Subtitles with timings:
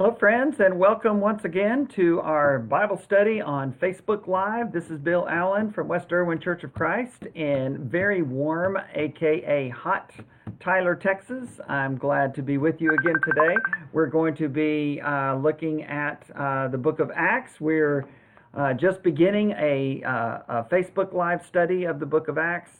[0.00, 4.72] Hello, friends, and welcome once again to our Bible study on Facebook Live.
[4.72, 10.10] This is Bill Allen from West Erwin Church of Christ in very warm, aka hot
[10.58, 11.60] Tyler, Texas.
[11.68, 13.54] I'm glad to be with you again today.
[13.92, 17.60] We're going to be uh, looking at uh, the book of Acts.
[17.60, 18.08] We're
[18.54, 22.72] uh, just beginning a, uh, a, Facebook Live study of the book of Acts,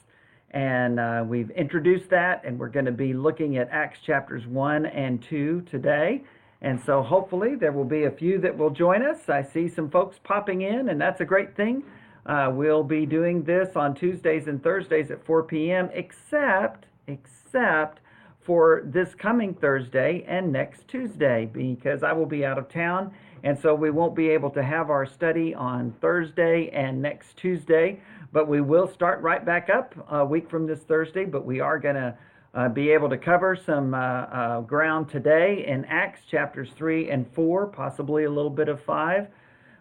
[0.52, 4.86] and uh, we've introduced that, and we're going to be looking at Acts chapters 1
[4.86, 6.22] and 2 today.
[6.62, 9.28] And so hopefully there will be a few that will join us.
[9.28, 11.82] I see some folks popping in, and that's a great thing.
[12.26, 18.00] Uh, we'll be doing this on Tuesdays and Thursdays at 4 p.m., except, except
[18.42, 23.12] for this coming Thursday and next Tuesday, because I will be out of town.
[23.42, 28.00] And so we won't be able to have our study on Thursday and next Tuesday,
[28.32, 31.24] but we will start right back up a week from this Thursday.
[31.24, 32.14] But we are going to
[32.54, 37.26] uh, be able to cover some uh, uh, ground today in Acts chapters 3 and
[37.32, 39.28] 4, possibly a little bit of 5.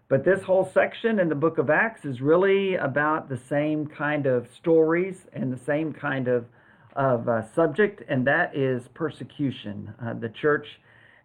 [0.07, 4.25] But this whole section in the book of Acts is really about the same kind
[4.25, 6.45] of stories and the same kind of,
[6.95, 9.93] of uh, subject, and that is persecution.
[10.03, 10.67] Uh, the church,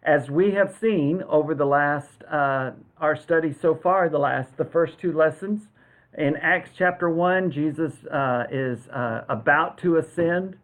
[0.03, 4.65] as we have seen over the last, uh, our study so far, the last, the
[4.65, 5.61] first two lessons,
[6.17, 7.93] in Acts chapter 1, Jesus
[8.51, 10.55] is about to ascend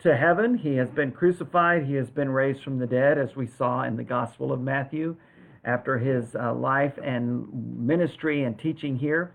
[0.00, 0.58] to heaven.
[0.58, 1.86] He has been crucified.
[1.86, 5.16] He has been raised from the dead, as we saw in the Gospel of Matthew
[5.64, 9.32] after his uh, life and ministry and teaching here.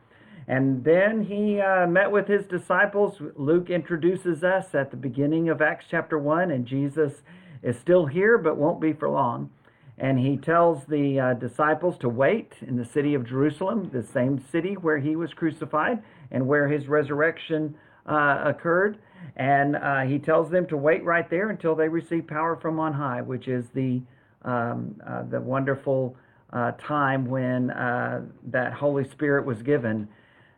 [0.48, 3.22] And then he uh, met with his disciples.
[3.36, 7.22] Luke introduces us at the beginning of Acts chapter 1, and Jesus
[7.62, 9.52] is still here but won't be for long.
[9.98, 14.40] And he tells the uh, disciples to wait in the city of Jerusalem, the same
[14.52, 16.02] city where he was crucified
[16.32, 18.98] and where his resurrection uh, occurred.
[19.36, 22.94] And uh, he tells them to wait right there until they receive power from on
[22.94, 24.02] high, which is the,
[24.44, 26.16] um, uh, the wonderful
[26.54, 30.08] uh, time when uh, that Holy Spirit was given.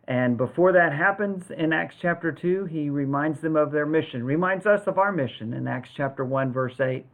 [0.07, 4.65] And before that happens in Acts chapter 2, he reminds them of their mission, reminds
[4.65, 7.05] us of our mission in Acts chapter 1, verse 8.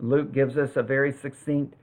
[0.00, 1.74] Luke gives us a very succinct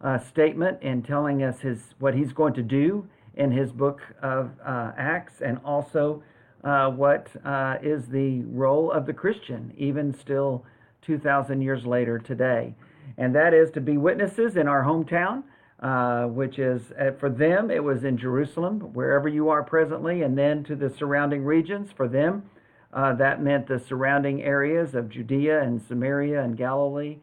[0.00, 4.50] uh, statement in telling us his, what he's going to do in his book of
[4.64, 6.22] uh, Acts and also
[6.64, 10.64] uh, what uh, is the role of the Christian, even still
[11.02, 12.74] 2,000 years later today.
[13.18, 15.42] And that is to be witnesses in our hometown,
[15.80, 20.38] uh, which is uh, for them, it was in Jerusalem, wherever you are presently, and
[20.38, 21.90] then to the surrounding regions.
[21.94, 22.44] For them,
[22.92, 27.18] uh, that meant the surrounding areas of Judea and Samaria and Galilee,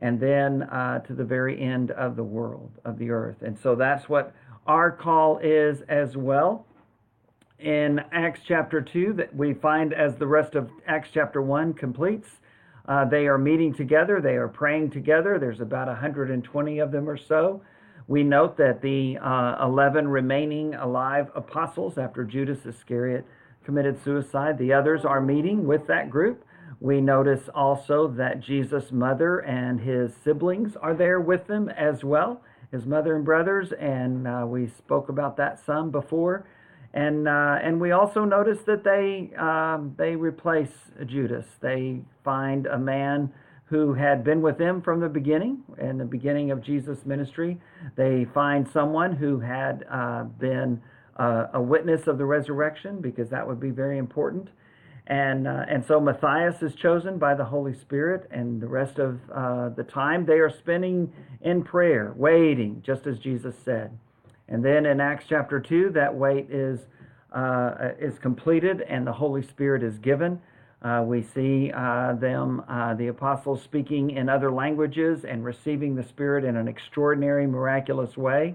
[0.00, 3.40] and then uh, to the very end of the world, of the earth.
[3.40, 4.34] And so that's what
[4.66, 6.66] our call is as well
[7.62, 12.28] in Acts chapter 2 that we find as the rest of Acts chapter 1 completes.
[12.86, 15.38] Uh, they are meeting together, they are praying together.
[15.38, 17.62] There's about 120 of them or so.
[18.08, 23.24] We note that the uh, 11 remaining alive apostles after Judas Iscariot
[23.64, 26.44] committed suicide, the others are meeting with that group.
[26.80, 32.42] We notice also that Jesus' mother and his siblings are there with them as well,
[32.72, 36.44] his mother and brothers, and uh, we spoke about that some before.
[36.94, 40.72] And uh, and we also notice that they um, they replace
[41.06, 41.46] Judas.
[41.60, 43.32] They find a man
[43.66, 47.58] who had been with them from the beginning, in the beginning of Jesus' ministry.
[47.96, 50.82] They find someone who had uh, been
[51.16, 54.48] uh, a witness of the resurrection, because that would be very important.
[55.06, 59.18] And, uh, and so Matthias is chosen by the Holy Spirit, and the rest of
[59.34, 61.10] uh, the time they are spending
[61.40, 63.98] in prayer, waiting, just as Jesus said.
[64.52, 66.80] And then in Acts chapter 2, that wait is,
[67.34, 70.38] uh, is completed and the Holy Spirit is given.
[70.82, 76.02] Uh, we see uh, them, uh, the apostles, speaking in other languages and receiving the
[76.02, 78.54] Spirit in an extraordinary, miraculous way.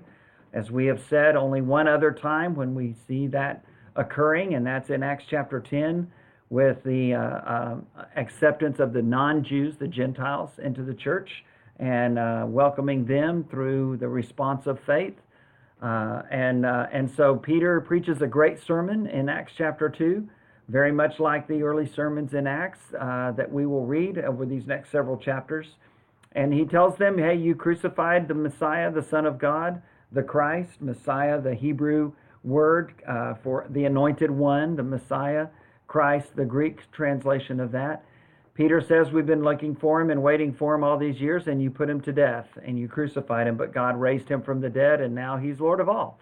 [0.54, 3.66] As we have said, only one other time when we see that
[3.96, 6.12] occurring, and that's in Acts chapter 10
[6.52, 7.78] with the uh, uh,
[8.16, 11.44] acceptance of the non Jews, the Gentiles, into the church
[11.80, 12.16] and
[12.52, 15.14] welcoming them through the response of faith.
[15.82, 20.28] Uh, and, uh, and so Peter preaches a great sermon in Acts chapter 2,
[20.70, 24.66] very much like the early sermons in Acts uh, that we will read over these
[24.66, 25.68] next several chapters.
[26.34, 29.82] And he tells them, hey, you crucified the Messiah, the Son of God,
[30.12, 32.12] the Christ, Messiah, the Hebrew
[32.44, 35.48] word uh, for the anointed one, the Messiah,
[35.88, 38.04] Christ, the Greek translation of that.
[38.58, 41.62] Peter says we've been looking for him and waiting for him all these years, and
[41.62, 44.70] you put him to death and you crucified him, but God raised him from the
[44.70, 46.20] dead, and now he's Lord of all.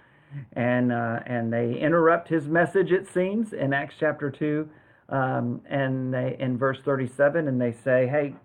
[0.51, 4.69] And uh, and they interrupt his message, it seems, in Acts chapter two,
[5.07, 8.35] um, and they in verse thirty-seven, and they say, "Hey,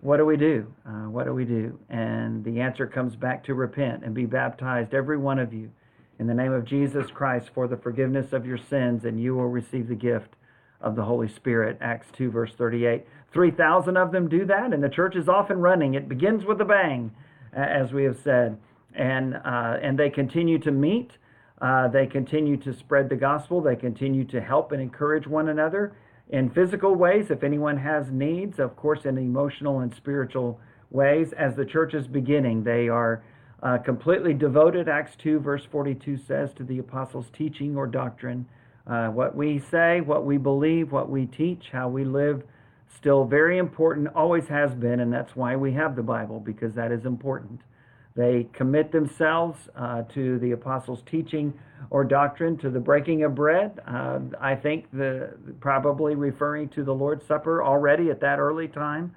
[0.00, 0.72] what do we do?
[0.86, 1.76] Uh, what do we do?
[1.88, 5.72] And the answer comes back to repent and be baptized, every one of you,
[6.20, 9.48] in the name of Jesus Christ for the forgiveness of your sins, and you will
[9.48, 10.36] receive the gift
[10.80, 11.78] of the Holy Spirit.
[11.80, 13.04] Acts 2, verse 38.
[13.32, 15.94] 3,000 of them do that, and the church is off and running.
[15.94, 17.12] It begins with a bang,
[17.52, 18.58] as we have said.
[18.94, 21.12] And, uh, and they continue to meet.
[21.60, 23.60] Uh, they continue to spread the gospel.
[23.60, 25.92] They continue to help and encourage one another
[26.30, 30.60] in physical ways, if anyone has needs, of course, in emotional and spiritual
[30.90, 31.32] ways.
[31.32, 33.22] As the church is beginning, they are
[33.62, 38.46] uh, completely devoted, Acts 2, verse 42 says, to the apostles' teaching or doctrine.
[38.86, 42.42] Uh, what we say, what we believe, what we teach, how we live,
[42.96, 46.92] still very important, always has been, and that's why we have the Bible, because that
[46.92, 47.60] is important.
[48.16, 51.54] They commit themselves uh, to the apostles' teaching
[51.90, 53.80] or doctrine, to the breaking of bread.
[53.86, 59.14] Uh, I think the probably referring to the Lord's Supper already at that early time,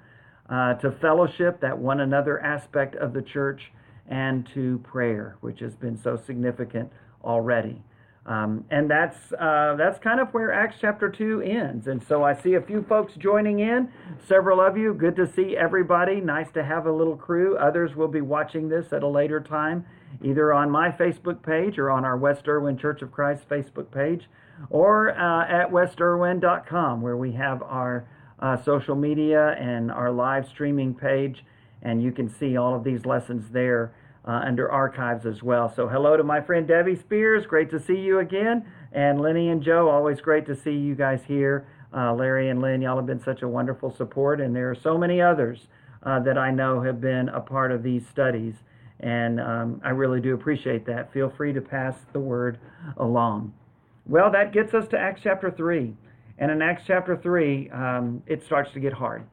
[0.48, 3.72] uh, to fellowship, that one another aspect of the church,
[4.08, 6.90] and to prayer, which has been so significant
[7.22, 7.82] already.
[8.26, 11.88] Um, and that's uh, that's kind of where Acts chapter two ends.
[11.88, 13.90] And so I see a few folks joining in.
[14.26, 14.94] Several of you.
[14.94, 16.20] Good to see everybody.
[16.22, 17.58] Nice to have a little crew.
[17.58, 19.84] Others will be watching this at a later time,
[20.22, 24.22] either on my Facebook page or on our West Erwin Church of Christ Facebook page,
[24.70, 28.08] or uh, at westerwin.com where we have our
[28.40, 31.44] uh, social media and our live streaming page,
[31.82, 33.92] and you can see all of these lessons there
[34.26, 35.72] uh, under archives as well.
[35.74, 37.46] So, hello to my friend Debbie Spears.
[37.46, 38.64] Great to see you again.
[38.92, 41.66] And Lenny and Joe, always great to see you guys here.
[41.94, 44.40] Uh, Larry and Lynn, y'all have been such a wonderful support.
[44.40, 45.68] And there are so many others
[46.02, 48.54] uh, that I know have been a part of these studies.
[49.00, 51.12] And um, I really do appreciate that.
[51.12, 52.58] Feel free to pass the word
[52.96, 53.52] along.
[54.06, 55.94] Well, that gets us to Acts chapter 3.
[56.38, 59.24] And in Acts chapter 3, um, it starts to get hard.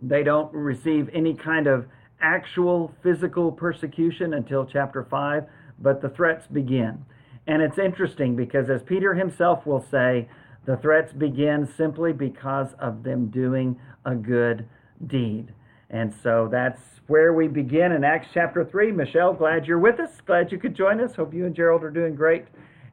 [0.00, 1.86] They don't receive any kind of
[2.20, 5.44] actual physical persecution until chapter 5,
[5.78, 7.04] but the threats begin.
[7.46, 10.28] And it's interesting because, as Peter himself will say,
[10.66, 14.68] the threats begin simply because of them doing a good
[15.06, 15.52] deed.
[15.90, 18.92] And so that's where we begin in Acts chapter 3.
[18.92, 20.10] Michelle, glad you're with us.
[20.26, 21.14] Glad you could join us.
[21.14, 22.44] Hope you and Gerald are doing great.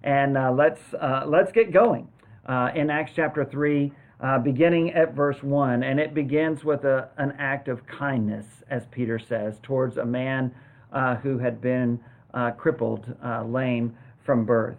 [0.04, 2.07] And uh, let's, uh, let's get going
[2.48, 5.83] uh, in Acts chapter 3 uh, beginning at verse 1.
[5.83, 10.53] And it begins with a, an act of kindness, as Peter says, towards a man
[10.91, 12.00] uh, who had been
[12.33, 14.77] uh, crippled, uh, lame from birth.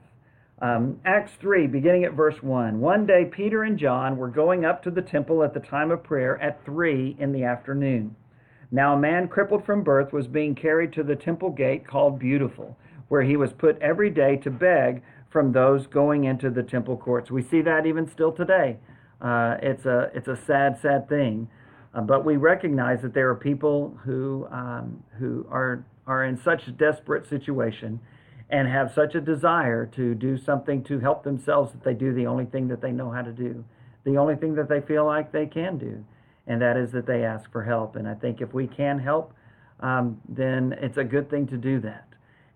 [0.60, 2.80] Um, Acts 3, beginning at verse 1.
[2.80, 6.02] One day, Peter and John were going up to the temple at the time of
[6.02, 8.16] prayer at 3 in the afternoon.
[8.70, 12.76] Now, a man crippled from birth was being carried to the temple gate called Beautiful,
[13.08, 17.30] where he was put every day to beg from those going into the temple courts.
[17.30, 18.78] We see that even still today.
[19.20, 21.48] Uh, it's a it's a sad, sad thing,
[21.94, 26.68] uh, but we recognize that there are people who um, who are are in such
[26.68, 27.98] a desperate situation
[28.50, 32.26] and have such a desire to do something to help themselves that they do the
[32.26, 33.64] only thing that they know how to do,
[34.04, 36.04] the only thing that they feel like they can do,
[36.46, 37.96] and that is that they ask for help.
[37.96, 39.32] And I think if we can help,
[39.80, 42.06] um, then it's a good thing to do that.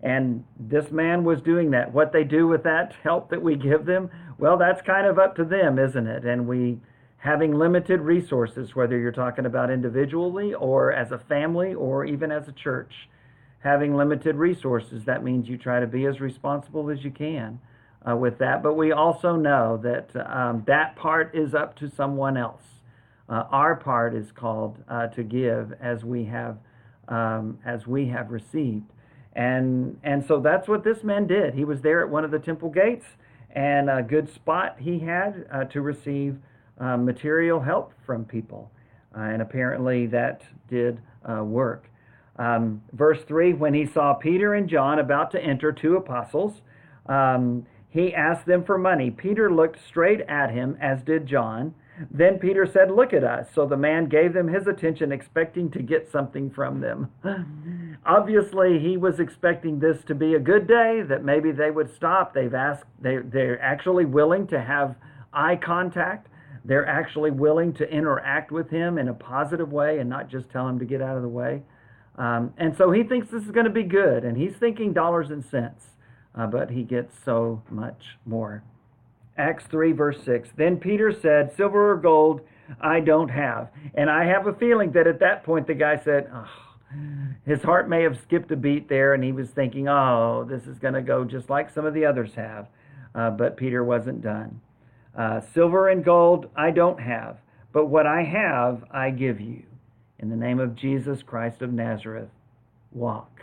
[0.03, 1.93] And this man was doing that.
[1.93, 5.35] What they do with that help that we give them, well, that's kind of up
[5.35, 6.25] to them, isn't it?
[6.25, 6.79] And we,
[7.17, 12.47] having limited resources, whether you're talking about individually or as a family or even as
[12.47, 13.09] a church,
[13.59, 17.59] having limited resources, that means you try to be as responsible as you can
[18.09, 18.63] uh, with that.
[18.63, 22.63] But we also know that um, that part is up to someone else.
[23.29, 26.57] Uh, our part is called uh, to give as we have
[27.07, 28.85] um, as we have received.
[29.33, 31.53] And, and so that's what this man did.
[31.53, 33.05] He was there at one of the temple gates,
[33.51, 36.37] and a good spot he had uh, to receive
[36.79, 38.71] uh, material help from people.
[39.15, 41.89] Uh, and apparently that did uh, work.
[42.37, 46.61] Um, verse 3 When he saw Peter and John about to enter, two apostles,
[47.07, 49.11] um, he asked them for money.
[49.11, 51.75] Peter looked straight at him, as did John.
[52.09, 53.47] Then Peter said, Look at us.
[53.53, 57.11] So the man gave them his attention, expecting to get something from them.
[58.05, 62.33] Obviously, he was expecting this to be a good day, that maybe they would stop.
[62.33, 64.95] They've asked, they, they're actually willing to have
[65.33, 66.27] eye contact.
[66.63, 70.67] They're actually willing to interact with him in a positive way and not just tell
[70.67, 71.63] him to get out of the way.
[72.17, 75.31] Um, and so he thinks this is going to be good, and he's thinking dollars
[75.31, 75.85] and cents,
[76.35, 78.63] uh, but he gets so much more.
[79.37, 80.49] Acts 3, verse 6.
[80.57, 82.41] Then Peter said, Silver or gold
[82.79, 83.69] I don't have.
[83.95, 86.47] And I have a feeling that at that point the guy said, oh,
[87.45, 90.79] his heart may have skipped a beat there and he was thinking, oh, this is
[90.79, 92.67] going to go just like some of the others have.
[93.13, 94.61] Uh, but Peter wasn't done.
[95.17, 97.37] Uh, silver and gold I don't have,
[97.73, 99.63] but what I have I give you.
[100.19, 102.29] In the name of Jesus Christ of Nazareth,
[102.91, 103.41] walk.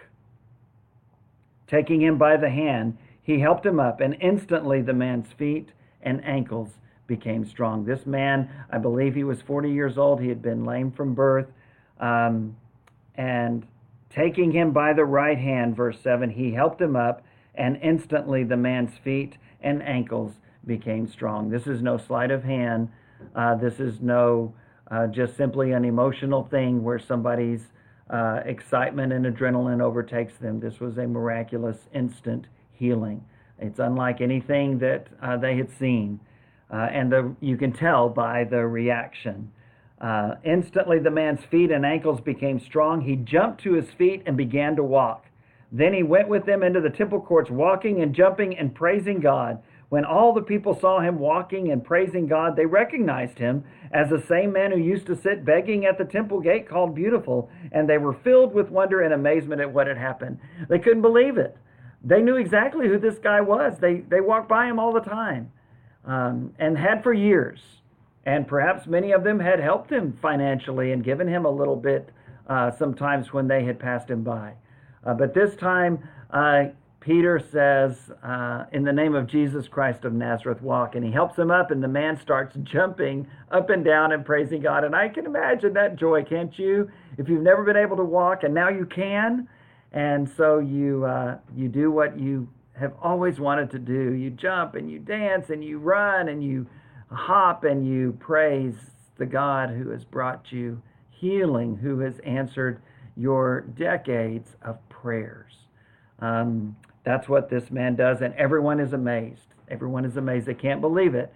[1.67, 5.71] Taking him by the hand, he helped him up, and instantly the man's feet
[6.03, 6.71] and ankles
[7.07, 7.85] became strong.
[7.85, 10.21] This man, I believe he was 40 years old.
[10.21, 11.47] He had been lame from birth.
[11.99, 12.57] Um,
[13.17, 13.67] and
[14.11, 17.25] taking him by the right hand, verse 7, he helped him up,
[17.55, 20.33] and instantly the man's feet and ankles
[20.67, 21.51] became strong.
[21.51, 22.89] This is no sleight of hand.
[23.35, 24.55] Uh, this is no
[24.91, 27.63] uh, just simply an emotional thing where somebody's
[28.11, 30.61] uh, excitement and adrenaline overtakes them.
[30.61, 33.25] This was a miraculous instant healing.
[33.59, 36.21] It's unlike anything that uh, they had seen.
[36.73, 39.51] Uh, and the, you can tell by the reaction.
[40.01, 43.01] Uh, instantly, the man's feet and ankles became strong.
[43.01, 45.25] He jumped to his feet and began to walk.
[45.73, 49.61] Then he went with them into the temple courts, walking and jumping and praising God.
[49.89, 54.23] When all the people saw him walking and praising God, they recognized him as the
[54.29, 57.99] same man who used to sit begging at the temple gate called Beautiful, and they
[57.99, 60.39] were filled with wonder and amazement at what had happened.
[60.69, 61.57] They couldn't believe it.
[62.03, 63.79] They knew exactly who this guy was.
[63.79, 65.51] They, they walked by him all the time
[66.05, 67.61] um, and had for years.
[68.25, 72.11] And perhaps many of them had helped him financially and given him a little bit
[72.49, 74.55] uh, sometimes when they had passed him by.
[75.05, 75.99] Uh, but this time,
[76.31, 76.65] uh,
[77.01, 80.95] Peter says, uh, In the name of Jesus Christ of Nazareth, walk.
[80.95, 84.61] And he helps him up, and the man starts jumping up and down and praising
[84.61, 84.85] God.
[84.85, 86.91] And I can imagine that joy, can't you?
[87.17, 89.49] If you've never been able to walk and now you can.
[89.93, 94.13] And so you, uh, you do what you have always wanted to do.
[94.13, 96.67] You jump and you dance and you run and you
[97.11, 98.75] hop and you praise
[99.17, 100.81] the God who has brought you
[101.11, 102.81] healing, who has answered
[103.17, 105.53] your decades of prayers.
[106.21, 109.55] Um, that's what this man does, and everyone is amazed.
[109.69, 110.47] Everyone is amazed.
[110.47, 111.33] They can't believe it.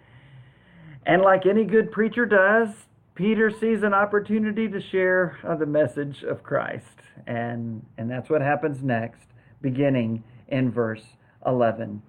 [1.05, 2.69] And like any good preacher does,
[3.15, 6.87] Peter sees an opportunity to share uh, the message of Christ.
[7.27, 9.27] And, and that's what happens next,
[9.61, 11.05] beginning in verse
[11.47, 12.03] 11.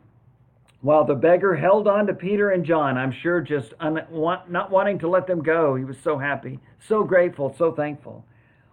[0.79, 4.71] While the beggar held on to Peter and John, I'm sure just un- want, not
[4.71, 8.25] wanting to let them go, he was so happy, so grateful, so thankful.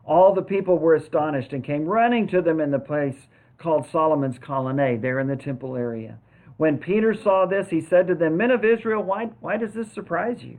[0.04, 4.38] All the people were astonished and came running to them in the place called Solomon's
[4.38, 6.18] Colonnade, there in the temple area.
[6.56, 9.92] When Peter saw this, he said to them, Men of Israel, why, why does this
[9.92, 10.58] surprise you?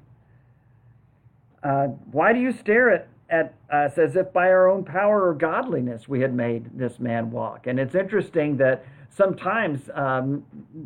[1.64, 5.34] Uh, why do you stare at, at us as if by our own power or
[5.34, 7.68] godliness we had made this man walk?
[7.68, 10.44] And it's interesting that sometimes um,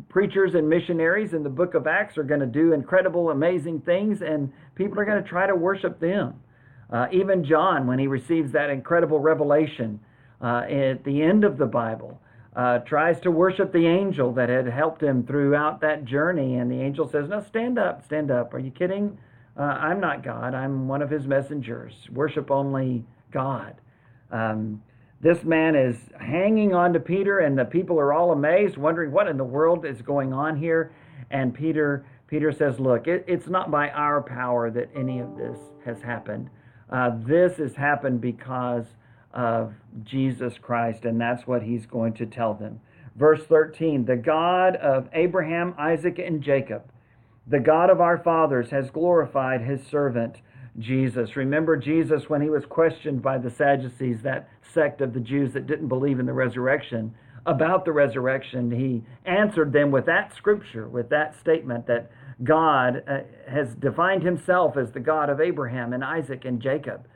[0.08, 4.20] preachers and missionaries in the book of Acts are going to do incredible, amazing things,
[4.22, 6.34] and people are going to try to worship them.
[6.90, 9.98] Uh, even John, when he receives that incredible revelation
[10.40, 12.20] uh, at the end of the Bible,
[12.54, 16.56] uh, tries to worship the angel that had helped him throughout that journey.
[16.56, 18.54] And the angel says, No, stand up, stand up.
[18.54, 19.18] Are you kidding?
[19.58, 20.54] Uh, I'm not God.
[20.54, 21.94] I'm one of his messengers.
[22.12, 23.74] Worship only God.
[24.30, 24.82] Um,
[25.20, 29.28] this man is hanging on to Peter, and the people are all amazed, wondering what
[29.28, 30.92] in the world is going on here.
[31.30, 35.58] And Peter, Peter says, "Look, it, it's not by our power that any of this
[35.86, 36.50] has happened.
[36.90, 38.84] Uh, this has happened because
[39.32, 39.72] of
[40.04, 42.80] Jesus Christ, and that's what he's going to tell them."
[43.16, 46.82] Verse 13: The God of Abraham, Isaac, and Jacob,
[47.46, 50.36] the God of our fathers, has glorified His servant
[50.78, 51.36] Jesus.
[51.36, 55.66] Remember Jesus when he was questioned by the Sadducees, that sect of the Jews that
[55.66, 57.14] didn't believe in the resurrection,
[57.46, 58.70] about the resurrection.
[58.70, 62.10] He answered them with that scripture, with that statement that
[62.42, 67.06] God uh, has defined himself as the God of Abraham and Isaac and Jacob.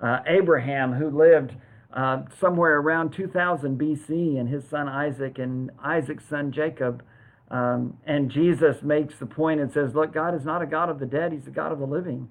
[0.00, 1.54] Uh, Abraham, who lived
[1.92, 7.02] uh, somewhere around 2000 BC, and his son Isaac, and Isaac's son Jacob.
[7.50, 10.98] Um, and Jesus makes the point and says, Look, God is not a God of
[10.98, 12.28] the dead, He's the God of the living.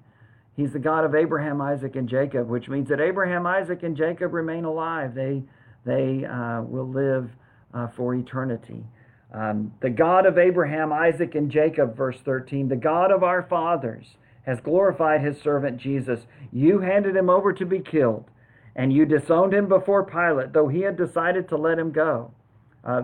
[0.56, 4.32] He's the God of Abraham, Isaac, and Jacob, which means that Abraham, Isaac, and Jacob
[4.32, 5.14] remain alive.
[5.14, 5.44] They,
[5.84, 7.30] they uh, will live
[7.72, 8.84] uh, for eternity.
[9.32, 14.16] Um, the God of Abraham, Isaac, and Jacob, verse 13, the God of our fathers,
[14.46, 16.20] has glorified his servant Jesus.
[16.52, 18.24] You handed him over to be killed,
[18.74, 22.32] and you disowned him before Pilate, though he had decided to let him go.
[22.82, 23.02] Uh,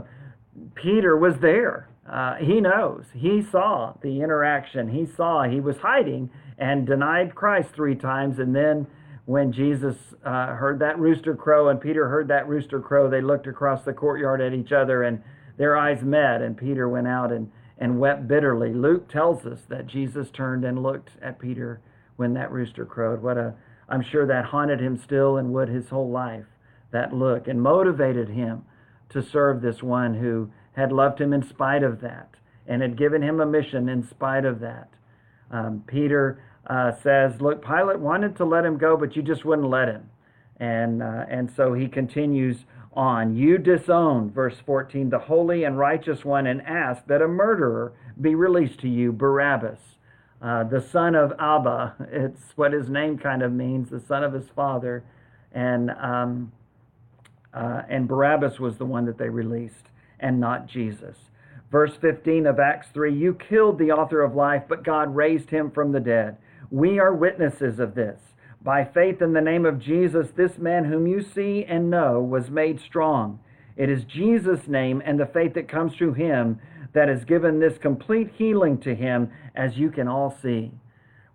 [0.74, 1.88] Peter was there.
[2.10, 3.04] Uh, he knows.
[3.14, 4.88] He saw the interaction.
[4.88, 8.38] He saw he was hiding and denied Christ three times.
[8.38, 8.86] And then
[9.24, 13.46] when Jesus uh, heard that rooster crow and Peter heard that rooster crow, they looked
[13.46, 15.22] across the courtyard at each other and
[15.56, 16.42] their eyes met.
[16.42, 18.74] And Peter went out and, and wept bitterly.
[18.74, 21.80] Luke tells us that Jesus turned and looked at Peter
[22.16, 23.22] when that rooster crowed.
[23.22, 23.54] What a,
[23.88, 26.44] I'm sure that haunted him still and would his whole life,
[26.92, 28.64] that look, and motivated him
[29.08, 32.34] to serve this one who had loved him in spite of that
[32.66, 34.88] and had given him a mission in spite of that.
[35.50, 39.68] Um, Peter uh, says, Look, Pilate wanted to let him go, but you just wouldn't
[39.68, 40.10] let him.
[40.58, 42.64] And, uh, and so he continues
[42.94, 43.36] on.
[43.36, 48.34] You disown, verse 14, the holy and righteous one and ask that a murderer be
[48.34, 49.80] released to you, Barabbas,
[50.40, 51.94] uh, the son of Abba.
[52.10, 55.04] It's what his name kind of means, the son of his father.
[55.52, 56.52] And, um,
[57.52, 59.90] uh, and Barabbas was the one that they released,
[60.20, 61.16] and not Jesus.
[61.70, 65.70] Verse 15 of Acts 3 You killed the author of life, but God raised him
[65.70, 66.36] from the dead.
[66.70, 68.20] We are witnesses of this.
[68.62, 72.48] By faith in the name of Jesus, this man whom you see and know was
[72.48, 73.40] made strong.
[73.76, 76.60] It is Jesus' name and the faith that comes through him
[76.94, 80.70] that has given this complete healing to him, as you can all see.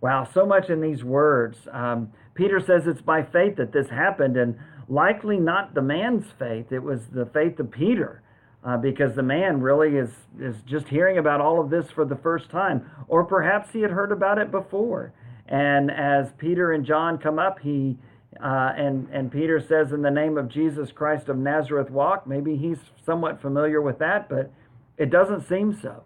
[0.02, 1.58] Wow, so much in these words.
[1.72, 4.58] Um, Peter says it's by faith that this happened, and
[4.88, 8.24] likely not the man's faith, it was the faith of Peter.
[8.62, 12.18] Uh, because the man really is is just hearing about all of this for the
[12.18, 15.14] first time, or perhaps he had heard about it before.
[15.48, 17.98] And as Peter and John come up, he
[18.44, 22.58] uh, and and Peter says, "In the name of Jesus Christ of Nazareth, walk." Maybe
[22.58, 24.52] he's somewhat familiar with that, but
[24.98, 26.04] it doesn't seem so.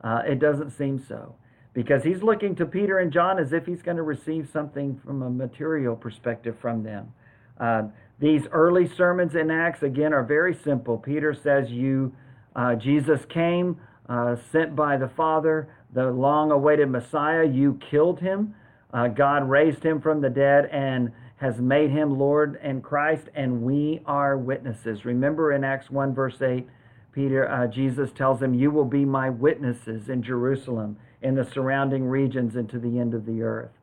[0.00, 1.34] Uh, it doesn't seem so
[1.74, 5.22] because he's looking to Peter and John as if he's going to receive something from
[5.22, 7.12] a material perspective from them.
[7.60, 7.82] Uh,
[8.18, 10.96] these early sermons in Acts, again, are very simple.
[10.96, 12.14] Peter says, You,
[12.54, 17.44] uh, Jesus came, uh, sent by the Father, the long awaited Messiah.
[17.46, 18.54] You killed him.
[18.92, 23.62] Uh, God raised him from the dead and has made him Lord and Christ, and
[23.62, 25.04] we are witnesses.
[25.04, 26.66] Remember in Acts 1, verse 8,
[27.12, 32.04] Peter, uh, Jesus tells him, You will be my witnesses in Jerusalem, in the surrounding
[32.04, 33.75] regions, and to the end of the earth.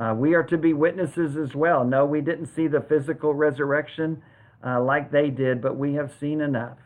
[0.00, 1.84] Uh, we are to be witnesses as well.
[1.84, 4.22] No, we didn't see the physical resurrection
[4.64, 6.78] uh, like they did, but we have seen enough,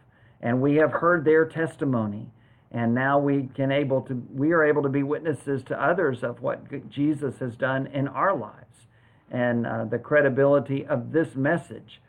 [0.42, 2.26] and we have heard their testimony,
[2.72, 6.40] and now we can able to we are able to be witnesses to others of
[6.42, 8.88] what Jesus has done in our lives,
[9.30, 12.00] and uh, the credibility of this message.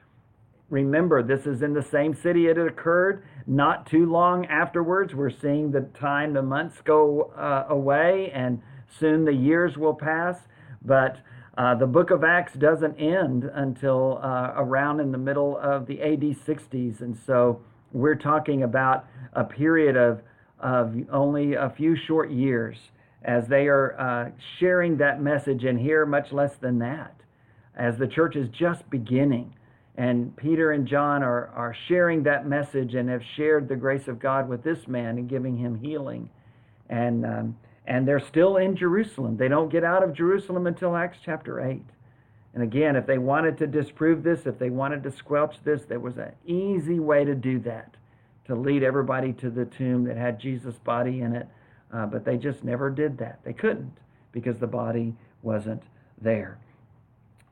[0.71, 3.23] Remember, this is in the same city it occurred.
[3.45, 8.63] Not too long afterwards, we're seeing the time, the months go uh, away, and
[8.99, 10.37] soon the years will pass
[10.85, 11.17] but
[11.57, 16.01] uh, the book of Acts doesn't end until uh, around in the middle of the
[16.01, 17.01] AD 60s.
[17.01, 17.61] And so
[17.93, 20.21] we're talking about a period of,
[20.59, 22.77] of only a few short years
[23.23, 27.15] as they are uh, sharing that message, and here much less than that,
[27.75, 29.53] as the church is just beginning.
[29.97, 34.19] And Peter and John are, are sharing that message and have shared the grace of
[34.19, 36.29] God with this man and giving him healing.
[36.89, 39.37] And um, and they're still in Jerusalem.
[39.37, 41.83] They don't get out of Jerusalem until Acts chapter 8.
[42.53, 45.99] And again, if they wanted to disprove this, if they wanted to squelch this, there
[45.99, 47.95] was an easy way to do that,
[48.47, 51.47] to lead everybody to the tomb that had Jesus' body in it.
[51.93, 53.39] Uh, but they just never did that.
[53.43, 53.97] They couldn't
[54.31, 55.83] because the body wasn't
[56.19, 56.57] there.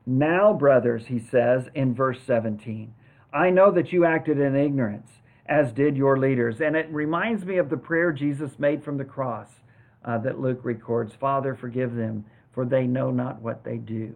[0.06, 2.92] Now, brothers, he says in verse 17,
[3.32, 5.08] I know that you acted in ignorance,
[5.46, 6.60] as did your leaders.
[6.60, 9.48] And it reminds me of the prayer Jesus made from the cross
[10.04, 14.14] uh, that Luke records Father, forgive them, for they know not what they do.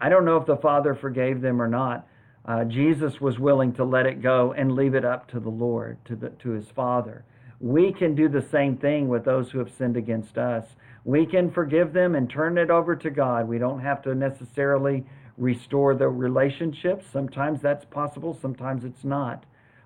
[0.00, 2.06] I don't know if the Father forgave them or not.
[2.44, 5.96] Uh, Jesus was willing to let it go and leave it up to the Lord,
[6.06, 7.24] to, the, to his Father.
[7.60, 10.64] We can do the same thing with those who have sinned against us.
[11.04, 13.46] We can forgive them and turn it over to God.
[13.46, 15.04] We don't have to necessarily
[15.36, 17.02] restore the relationship.
[17.12, 19.44] Sometimes that's possible, sometimes it's not.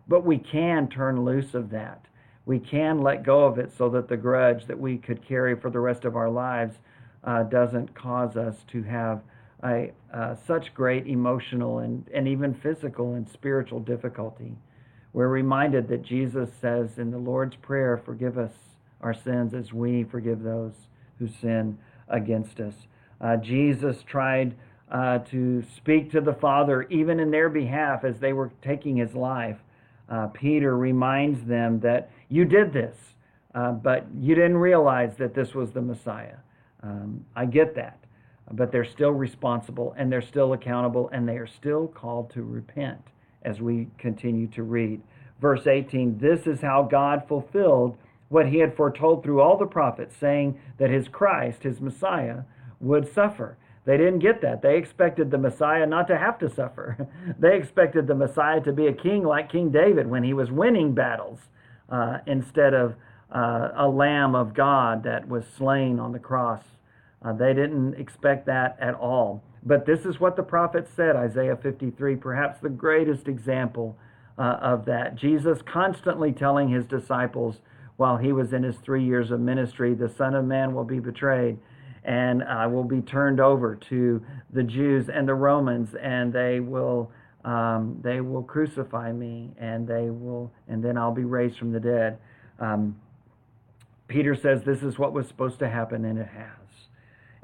[0.08, 2.06] But we can turn loose of that
[2.46, 5.68] we can let go of it so that the grudge that we could carry for
[5.68, 6.76] the rest of our lives
[7.24, 9.20] uh, doesn't cause us to have
[9.64, 14.54] a, uh, such great emotional and, and even physical and spiritual difficulty.
[15.12, 18.52] We're reminded that Jesus says in the Lord's Prayer, Forgive us
[19.00, 20.74] our sins as we forgive those
[21.18, 21.78] who sin
[22.08, 22.74] against us.
[23.20, 24.54] Uh, Jesus tried
[24.90, 29.14] uh, to speak to the Father even in their behalf as they were taking his
[29.14, 29.56] life.
[30.08, 32.96] Uh, Peter reminds them that you did this,
[33.54, 36.36] uh, but you didn't realize that this was the Messiah.
[36.82, 37.98] Um, I get that.
[38.52, 43.00] But they're still responsible and they're still accountable and they are still called to repent
[43.42, 45.00] as we continue to read.
[45.40, 47.96] Verse 18 This is how God fulfilled
[48.28, 52.42] what he had foretold through all the prophets, saying that his Christ, his Messiah,
[52.80, 53.56] would suffer.
[53.84, 54.62] They didn't get that.
[54.62, 57.08] They expected the Messiah not to have to suffer.
[57.38, 60.92] they expected the Messiah to be a king like King David when he was winning
[60.92, 61.38] battles
[61.90, 62.94] uh, instead of
[63.34, 66.62] uh, a lamb of God that was slain on the cross.
[67.22, 69.42] Uh, they didn't expect that at all.
[69.64, 73.96] But this is what the prophet said, Isaiah 53, perhaps the greatest example
[74.38, 75.16] uh, of that.
[75.16, 77.56] Jesus constantly telling his disciples
[77.96, 81.00] while he was in his three years of ministry, the Son of Man will be
[81.00, 81.58] betrayed
[82.04, 87.10] and uh, will be turned over to the Jews and the Romans, and they will
[87.46, 91.78] um, they will crucify me, and they will, and then I'll be raised from the
[91.78, 92.18] dead.
[92.58, 93.00] Um,
[94.08, 96.50] Peter says this is what was supposed to happen, and it has.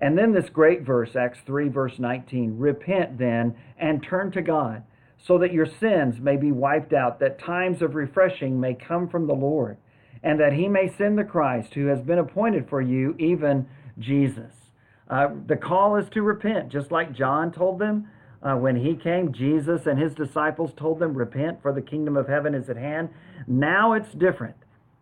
[0.01, 4.83] And then this great verse, Acts 3, verse 19 Repent then and turn to God,
[5.25, 9.29] so that your sins may be wiped out, that times of refreshing may come from
[9.29, 9.77] the Lord,
[10.25, 13.69] and that he may send the Christ who has been appointed for you, even
[14.01, 14.53] Jesus.
[15.09, 18.09] Uh, the call is to repent, just like John told them
[18.43, 19.33] uh, when he came.
[19.33, 23.11] Jesus and his disciples told them, Repent, for the kingdom of heaven is at hand.
[23.47, 24.57] Now it's different.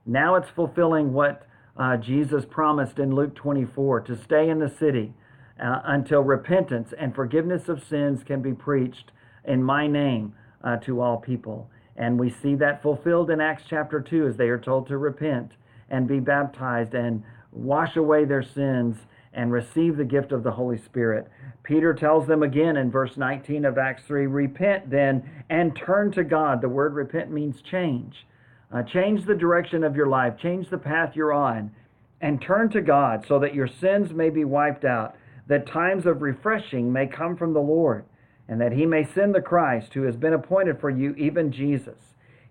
[0.06, 5.14] Now it's fulfilling what uh, Jesus promised in Luke 24 to stay in the city
[5.62, 9.12] uh, until repentance and forgiveness of sins can be preached
[9.44, 11.70] in my name uh, to all people.
[11.96, 15.52] And we see that fulfilled in Acts chapter 2 as they are told to repent
[15.90, 17.22] and be baptized and
[17.52, 18.96] wash away their sins
[19.32, 21.28] and receive the gift of the Holy Spirit.
[21.62, 26.24] Peter tells them again in verse 19 of Acts 3 Repent then and turn to
[26.24, 26.60] God.
[26.60, 28.26] The word repent means change.
[28.72, 31.72] Uh, change the direction of your life, change the path you're on,
[32.20, 35.16] and turn to God so that your sins may be wiped out,
[35.48, 38.04] that times of refreshing may come from the Lord,
[38.48, 41.98] and that he may send the Christ who has been appointed for you, even Jesus.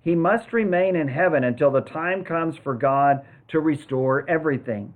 [0.01, 4.93] He must remain in heaven until the time comes for God to restore everything.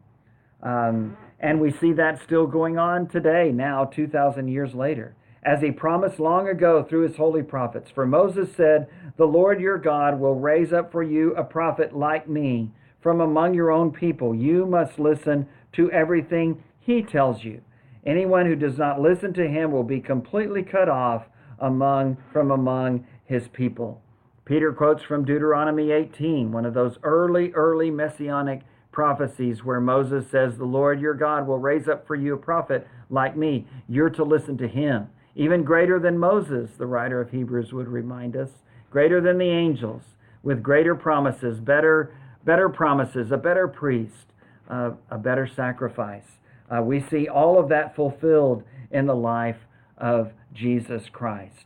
[0.62, 5.72] Um, and we see that still going on today, now 2,000 years later as he
[5.72, 7.92] promised long ago through his holy prophets.
[7.92, 12.30] For Moses said, The Lord your God will raise up for you a prophet like
[12.30, 14.34] me from among your own people.
[14.34, 17.62] You must listen to everything he tells you.
[18.06, 21.26] Anyone who does not listen to him will be completely cut off
[21.60, 24.02] among from among his people.
[24.46, 28.62] Peter quotes from Deuteronomy 18, one of those early, early messianic
[28.94, 32.88] prophecies where Moses says, The Lord your God will raise up for you a prophet
[33.10, 33.68] like me.
[33.90, 38.36] You're to listen to him even greater than Moses, the writer of Hebrews would remind
[38.36, 38.50] us,
[38.92, 40.04] greater than the angels,
[40.44, 44.28] with greater promises, better, better promises, a better priest,
[44.70, 46.38] uh, a better sacrifice.
[46.70, 49.58] Uh, we see all of that fulfilled in the life
[49.98, 51.66] of Jesus Christ.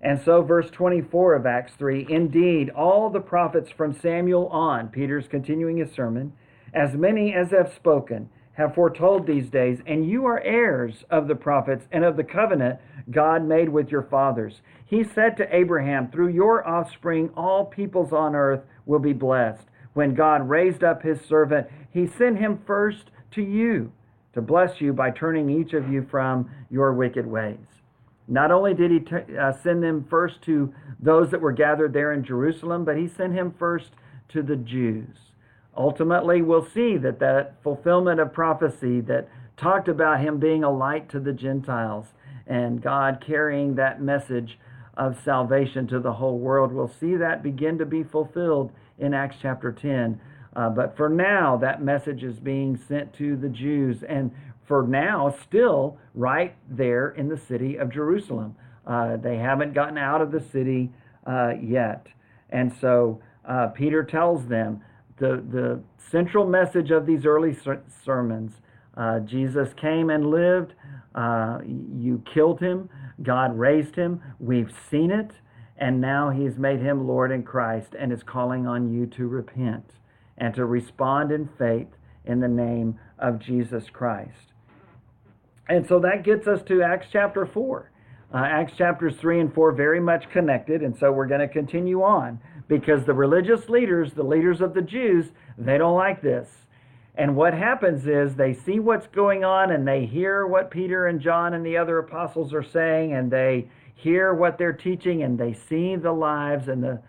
[0.00, 5.26] And so, verse 24 of Acts 3 indeed, all the prophets from Samuel on, Peter's
[5.26, 6.32] continuing his sermon,
[6.74, 11.34] as many as have spoken, have foretold these days, and you are heirs of the
[11.34, 14.60] prophets and of the covenant God made with your fathers.
[14.84, 19.66] He said to Abraham, Through your offspring, all peoples on earth will be blessed.
[19.94, 23.92] When God raised up his servant, he sent him first to you
[24.34, 27.58] to bless you by turning each of you from your wicked ways.
[28.26, 32.12] Not only did he t- uh, send them first to those that were gathered there
[32.12, 33.90] in Jerusalem, but he sent him first
[34.30, 35.27] to the Jews
[35.78, 41.08] ultimately we'll see that that fulfillment of prophecy that talked about him being a light
[41.08, 42.06] to the Gentiles
[42.46, 44.58] and God carrying that message
[44.96, 46.72] of salvation to the whole world.
[46.72, 50.20] We'll see that begin to be fulfilled in Acts chapter 10.
[50.56, 54.32] Uh, but for now, that message is being sent to the Jews, and
[54.66, 58.56] for now, still right there in the city of Jerusalem.
[58.86, 60.90] Uh, they haven't gotten out of the city
[61.26, 62.06] uh, yet.
[62.50, 64.82] And so uh, Peter tells them
[65.18, 68.52] the, the central message of these early ser- sermons.
[68.96, 70.74] Uh, Jesus came and lived.
[71.14, 72.88] Uh, you killed him.
[73.22, 74.22] God raised him.
[74.38, 75.30] We've seen it.
[75.76, 79.90] And now he's made him Lord and Christ and is calling on you to repent
[80.36, 81.88] and to respond in faith
[82.24, 84.52] in the name of Jesus Christ.
[85.68, 87.90] And so that gets us to Acts chapter 4.
[88.32, 92.02] Uh, Acts chapters 3 and 4 very much connected, and so we're going to continue
[92.02, 95.26] on because the religious leaders, the leaders of the Jews,
[95.56, 96.48] they don't like this.
[97.14, 101.20] And what happens is they see what's going on and they hear what Peter and
[101.20, 105.52] John and the other apostles are saying and they hear what they're teaching and they
[105.52, 107.00] see the lives and the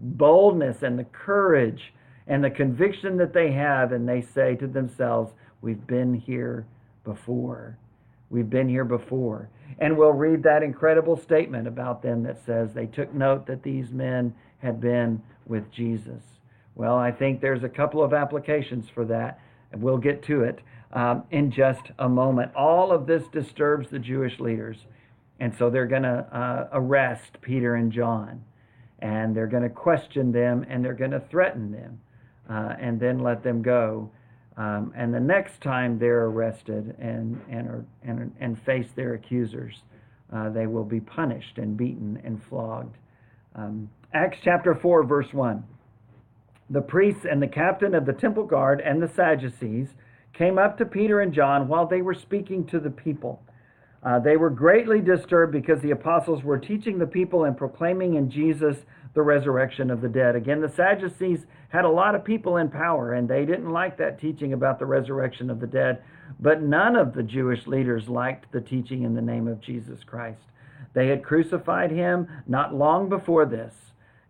[0.00, 1.94] boldness and the courage
[2.26, 6.66] and the conviction that they have and they say to themselves, We've been here
[7.04, 7.78] before.
[8.28, 9.48] We've been here before.
[9.78, 13.90] And we'll read that incredible statement about them that says they took note that these
[13.90, 16.22] men had been with Jesus.
[16.74, 19.38] Well, I think there's a couple of applications for that,
[19.70, 20.58] and we'll get to it
[20.92, 22.52] um, in just a moment.
[22.56, 24.78] All of this disturbs the Jewish leaders,
[25.38, 28.42] and so they're going to uh, arrest Peter and John,
[29.00, 32.00] and they're going to question them, and they're going to threaten them,
[32.48, 34.10] uh, and then let them go.
[34.56, 39.82] Um, and the next time they're arrested and and are, and, and face their accusers,
[40.32, 42.96] uh, they will be punished and beaten and flogged.
[43.56, 45.64] Um, Acts chapter 4, verse 1.
[46.70, 49.88] The priests and the captain of the temple guard and the Sadducees
[50.32, 53.42] came up to Peter and John while they were speaking to the people.
[54.04, 58.30] Uh, they were greatly disturbed because the apostles were teaching the people and proclaiming in
[58.30, 58.76] Jesus
[59.14, 60.36] the resurrection of the dead.
[60.36, 64.20] Again, the Sadducees had a lot of people in power, and they didn't like that
[64.20, 66.04] teaching about the resurrection of the dead.
[66.38, 70.42] But none of the Jewish leaders liked the teaching in the name of Jesus Christ.
[70.92, 73.74] They had crucified him not long before this,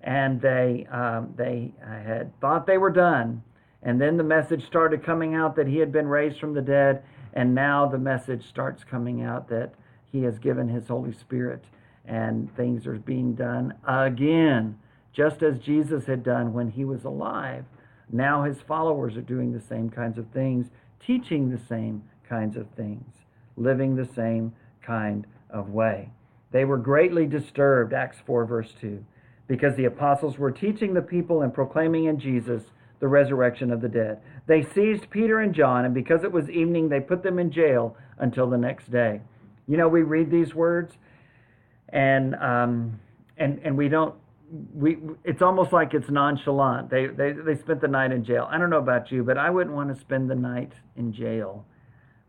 [0.05, 3.43] and they um, they had thought they were done.
[3.83, 7.03] And then the message started coming out that he had been raised from the dead,
[7.33, 9.75] and now the message starts coming out that
[10.11, 11.65] he has given his Holy Spirit,
[12.07, 14.79] and things are being done again,
[15.13, 17.65] just as Jesus had done when he was alive.
[18.11, 20.67] Now his followers are doing the same kinds of things,
[21.05, 23.13] teaching the same kinds of things,
[23.57, 26.11] living the same kind of way.
[26.53, 29.05] They were greatly disturbed, Acts 4, verse 2,
[29.47, 32.63] because the apostles were teaching the people and proclaiming in Jesus
[33.01, 34.21] the resurrection of the dead.
[34.47, 37.97] They seized Peter and John, and because it was evening, they put them in jail
[38.19, 39.21] until the next day.
[39.67, 40.95] You know, we read these words,
[41.91, 43.01] and um,
[43.37, 44.15] and and we don't.
[44.75, 46.91] We it's almost like it's nonchalant.
[46.91, 48.49] They they they spent the night in jail.
[48.51, 51.67] I don't know about you, but I wouldn't want to spend the night in jail.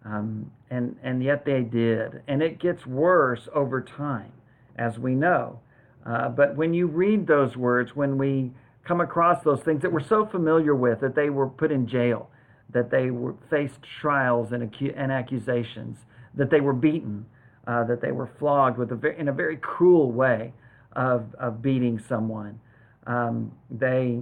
[0.06, 2.21] Um, and, and yet they did.
[2.28, 4.32] And it gets worse over time,
[4.78, 5.60] as we know.
[6.05, 8.51] Uh, but when you read those words, when we
[8.83, 12.29] come across those things that we're so familiar with, that they were put in jail,
[12.69, 15.97] that they were faced trials and, acu- and accusations,
[16.35, 17.25] that they were beaten,
[17.67, 20.53] uh, that they were flogged with a very, in a very cruel way
[20.95, 22.59] of, of beating someone.
[23.07, 24.19] Um, they,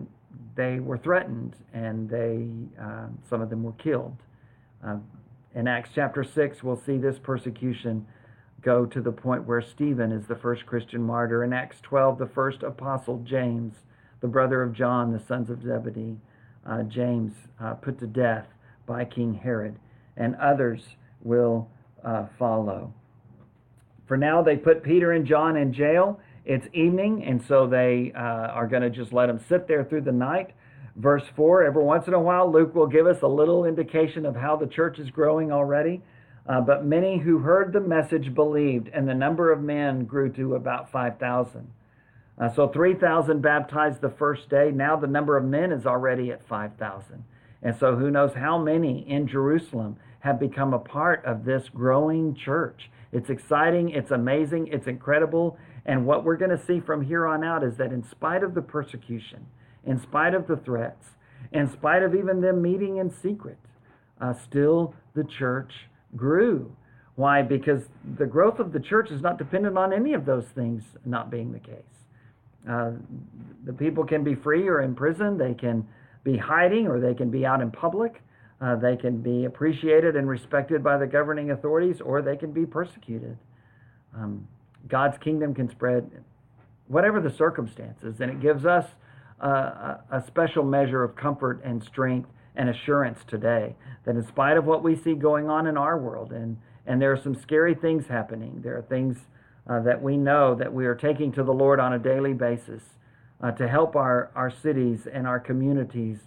[0.56, 2.48] they were threatened and they,
[2.82, 4.15] uh, some of them were killed.
[4.86, 4.98] Uh,
[5.56, 8.06] in Acts chapter 6, we'll see this persecution
[8.63, 11.43] go to the point where Stephen is the first Christian martyr.
[11.43, 13.76] In Acts 12, the first apostle, James,
[14.21, 16.17] the brother of John, the sons of Zebedee,
[16.65, 18.47] uh, James, uh, put to death
[18.86, 19.78] by King Herod,
[20.17, 20.82] and others
[21.21, 21.69] will
[22.04, 22.93] uh, follow.
[24.08, 26.19] For now, they put Peter and John in jail.
[26.45, 30.02] It's evening, and so they uh, are going to just let them sit there through
[30.02, 30.52] the night.
[30.95, 34.36] Verse 4 Every once in a while, Luke will give us a little indication of
[34.36, 36.02] how the church is growing already.
[36.48, 40.56] Uh, but many who heard the message believed, and the number of men grew to
[40.56, 41.68] about 5,000.
[42.38, 44.72] Uh, so 3,000 baptized the first day.
[44.72, 47.24] Now the number of men is already at 5,000.
[47.62, 52.36] And so who knows how many in Jerusalem have become a part of this growing
[52.36, 52.90] church.
[53.12, 55.58] It's exciting, it's amazing, it's incredible.
[55.86, 58.54] And what we're going to see from here on out is that in spite of
[58.54, 59.46] the persecution,
[59.86, 61.08] in spite of the threats,
[61.52, 63.60] in spite of even them meeting in secret,
[64.20, 65.74] uh, still the church
[66.15, 66.76] grew.
[67.15, 67.41] Why?
[67.41, 67.84] Because
[68.17, 71.52] the growth of the church is not dependent on any of those things not being
[71.52, 71.78] the case.
[72.67, 72.91] Uh,
[73.65, 75.88] the people can be free or in prison, they can
[76.23, 78.21] be hiding or they can be out in public.
[78.62, 82.65] Uh, they can be appreciated and respected by the governing authorities or they can be
[82.65, 83.38] persecuted.
[84.15, 84.47] Um,
[84.88, 86.10] God's kingdom can spread
[86.88, 88.86] whatever the circumstances, and it gives us
[89.39, 94.66] a, a special measure of comfort and strength and assurance today that in spite of
[94.66, 98.08] what we see going on in our world, and, and there are some scary things
[98.08, 99.18] happening, there are things
[99.70, 102.82] uh, that we know that we are taking to the Lord on a daily basis
[103.42, 106.18] uh, to help our, our cities and our communities,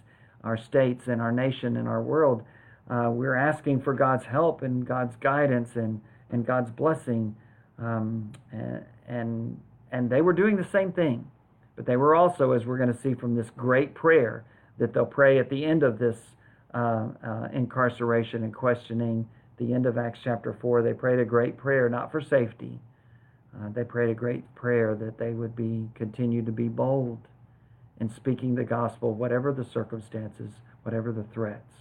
[0.43, 2.43] our states and our nation and our world.
[2.89, 7.35] Uh, we're asking for God's help and God's guidance and, and God's blessing.
[7.79, 9.61] Um, and, and,
[9.91, 11.27] and they were doing the same thing.
[11.75, 14.45] But they were also, as we're going to see from this great prayer
[14.77, 16.17] that they'll pray at the end of this
[16.73, 21.57] uh, uh, incarceration and questioning, the end of Acts chapter 4, they prayed a great
[21.57, 22.79] prayer, not for safety.
[23.55, 27.17] Uh, they prayed a great prayer that they would be continue to be bold
[27.99, 30.51] in speaking the gospel, whatever the circumstances,
[30.83, 31.73] whatever the threats.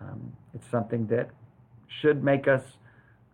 [0.00, 1.30] Um, it's something that
[2.00, 2.62] should make us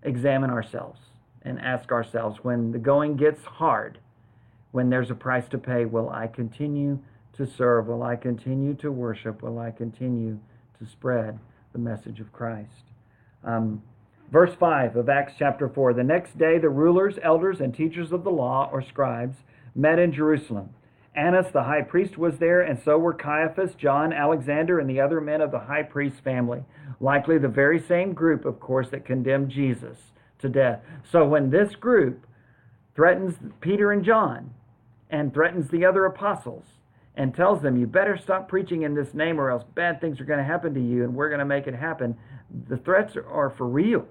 [0.04, 1.00] examine ourselves
[1.42, 3.98] and ask ourselves when the going gets hard,
[4.70, 7.00] when there's a price to pay, will I continue
[7.36, 7.86] to serve?
[7.86, 9.42] Will I continue to worship?
[9.42, 10.38] Will I continue
[10.78, 11.38] to spread
[11.72, 12.84] the message of Christ?
[13.44, 13.82] Um,
[14.30, 18.24] verse 5 of Acts chapter 4 The next day, the rulers, elders, and teachers of
[18.24, 19.38] the law, or scribes,
[19.74, 20.70] met in Jerusalem.
[21.14, 25.20] Annas the high priest was there, and so were Caiaphas, John, Alexander, and the other
[25.20, 26.64] men of the high priest's family.
[27.00, 29.98] Likely the very same group, of course, that condemned Jesus
[30.38, 30.80] to death.
[31.10, 32.26] So when this group
[32.94, 34.52] threatens Peter and John,
[35.12, 36.64] and threatens the other apostles
[37.16, 40.24] and tells them, You better stop preaching in this name or else bad things are
[40.24, 42.16] going to happen to you and we're going to make it happen.
[42.68, 44.06] The threats are for real.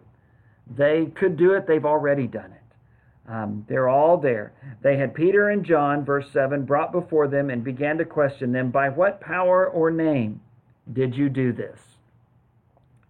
[0.75, 2.61] They could do it, they've already done it.
[3.31, 4.53] Um, they're all there.
[4.81, 8.71] They had Peter and John, verse 7, brought before them and began to question them,
[8.71, 10.41] By what power or name
[10.91, 11.79] did you do this?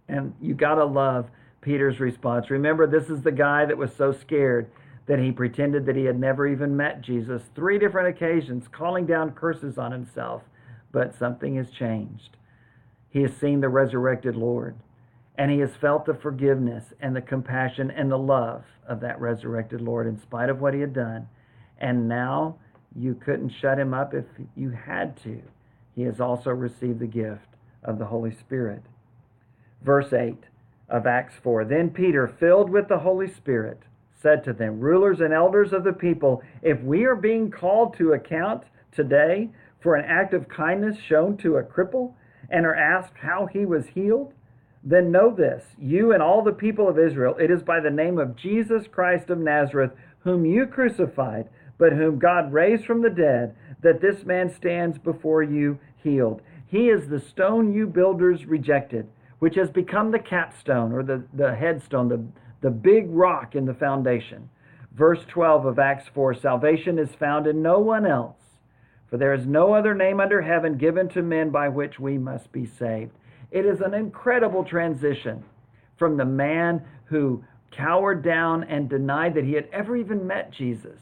[0.08, 1.28] And you got to love
[1.60, 2.50] Peter's response.
[2.50, 4.70] Remember, this is the guy that was so scared
[5.06, 7.42] that he pretended that he had never even met Jesus.
[7.54, 10.42] Three different occasions, calling down curses on himself.
[10.92, 12.36] But something has changed.
[13.08, 14.76] He has seen the resurrected Lord,
[15.36, 19.80] and he has felt the forgiveness and the compassion and the love of that resurrected
[19.80, 21.28] Lord in spite of what he had done.
[21.78, 22.56] And now
[22.94, 25.42] you couldn't shut him up if you had to.
[25.94, 27.48] He has also received the gift
[27.82, 28.82] of the Holy Spirit.
[29.82, 30.36] Verse 8
[30.88, 33.80] of Acts 4 Then Peter, filled with the Holy Spirit,
[34.22, 38.12] said to them, Rulers and elders of the people, if we are being called to
[38.12, 42.14] account today for an act of kindness shown to a cripple
[42.48, 44.32] and are asked how he was healed,
[44.84, 48.18] then know this, you and all the people of Israel, it is by the name
[48.18, 53.54] of Jesus Christ of Nazareth, whom you crucified, but whom God raised from the dead,
[53.82, 56.42] that this man stands before you healed.
[56.66, 59.06] He is the stone you builders rejected,
[59.38, 62.24] which has become the capstone or the, the headstone, the,
[62.62, 64.48] the big rock in the foundation.
[64.94, 68.38] Verse 12 of Acts 4 Salvation is found in no one else,
[69.10, 72.50] for there is no other name under heaven given to men by which we must
[72.52, 73.12] be saved.
[73.50, 75.44] It is an incredible transition
[75.98, 81.00] from the man who cowered down and denied that he had ever even met Jesus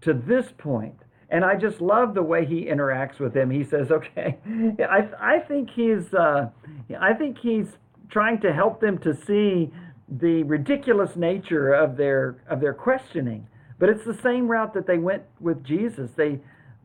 [0.00, 0.96] to this point.
[1.28, 3.50] And I just love the way he interacts with him.
[3.50, 4.38] He says, "Okay,
[4.80, 6.50] I, I think he's, uh,
[6.98, 7.76] I think he's
[8.08, 9.70] trying to help them to see
[10.10, 13.46] the ridiculous nature of their of their questioning.
[13.78, 16.10] But it's the same route that they went with Jesus.
[16.16, 16.40] They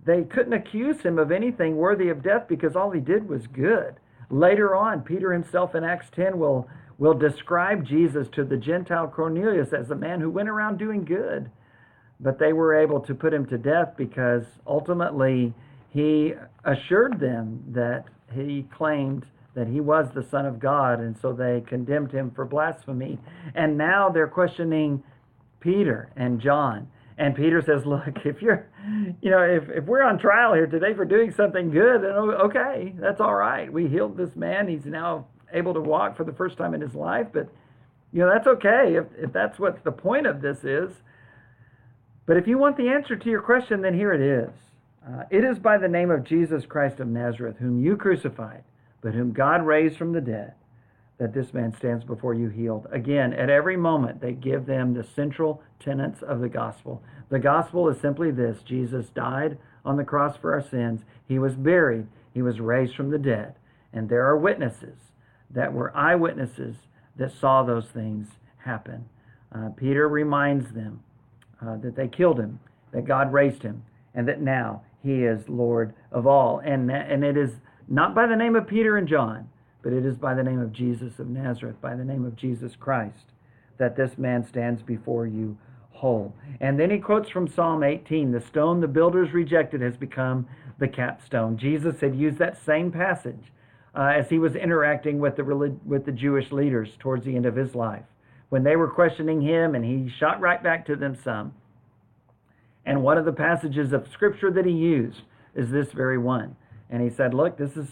[0.05, 3.95] they couldn't accuse him of anything worthy of death because all he did was good.
[4.29, 9.73] Later on, Peter himself in Acts 10 will will describe Jesus to the Gentile Cornelius
[9.73, 11.49] as a man who went around doing good.
[12.19, 15.53] But they were able to put him to death because ultimately
[15.89, 16.33] he
[16.63, 19.25] assured them that he claimed
[19.55, 23.17] that he was the Son of God, and so they condemned him for blasphemy.
[23.55, 25.03] And now they're questioning
[25.59, 26.87] Peter and John.
[27.17, 28.67] And Peter says, Look, if you're,
[29.21, 32.93] you know, if, if we're on trial here today for doing something good, then okay,
[32.99, 33.71] that's all right.
[33.71, 34.67] We healed this man.
[34.67, 37.49] He's now able to walk for the first time in his life, but,
[38.11, 40.91] you know, that's okay if, if that's what the point of this is.
[42.25, 44.49] But if you want the answer to your question, then here it is.
[45.07, 48.63] Uh, it is by the name of Jesus Christ of Nazareth, whom you crucified,
[49.05, 50.55] but whom God raised from the dead,
[51.19, 52.87] that this man stands before you healed.
[52.91, 57.03] Again, at every moment, they give them the central tenets of the gospel.
[57.29, 61.53] The gospel is simply this Jesus died on the cross for our sins, he was
[61.53, 63.53] buried, he was raised from the dead.
[63.93, 64.97] And there are witnesses
[65.51, 66.75] that were eyewitnesses
[67.15, 69.05] that saw those things happen.
[69.53, 71.03] Uh, Peter reminds them
[71.61, 72.59] uh, that they killed him,
[72.91, 73.83] that God raised him,
[74.15, 76.57] and that now he is Lord of all.
[76.57, 77.51] And, and it is
[77.87, 79.49] not by the name of Peter and John,
[79.81, 82.75] but it is by the name of Jesus of Nazareth, by the name of Jesus
[82.75, 83.31] Christ,
[83.77, 85.57] that this man stands before you
[85.91, 86.33] whole.
[86.59, 90.47] And then he quotes from Psalm 18 the stone the builders rejected has become
[90.79, 91.57] the capstone.
[91.57, 93.51] Jesus had used that same passage
[93.95, 95.43] uh, as he was interacting with the,
[95.85, 98.05] with the Jewish leaders towards the end of his life
[98.49, 101.53] when they were questioning him, and he shot right back to them some.
[102.85, 105.21] And one of the passages of scripture that he used
[105.55, 106.55] is this very one.
[106.89, 107.87] And he said, Look, this is,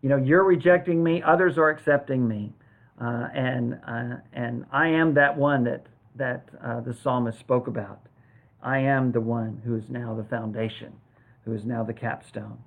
[0.00, 2.52] you know, you're rejecting me, others are accepting me.
[3.00, 8.00] Uh, and, uh, and I am that one that, that uh, the psalmist spoke about.
[8.62, 10.92] I am the one who is now the foundation,
[11.44, 12.58] who is now the capstone.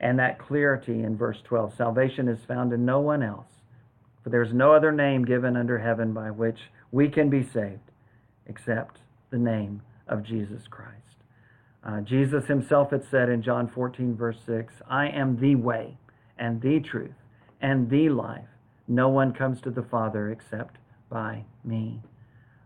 [0.00, 3.46] And that clarity in verse 12 salvation is found in no one else,
[4.22, 6.58] for there is no other name given under heaven by which
[6.90, 7.90] we can be saved
[8.46, 8.98] except
[9.30, 11.03] the name of Jesus Christ.
[11.84, 15.98] Uh, Jesus himself had said in John 14, verse 6, I am the way
[16.38, 17.14] and the truth
[17.60, 18.48] and the life.
[18.88, 20.76] No one comes to the Father except
[21.10, 22.00] by me.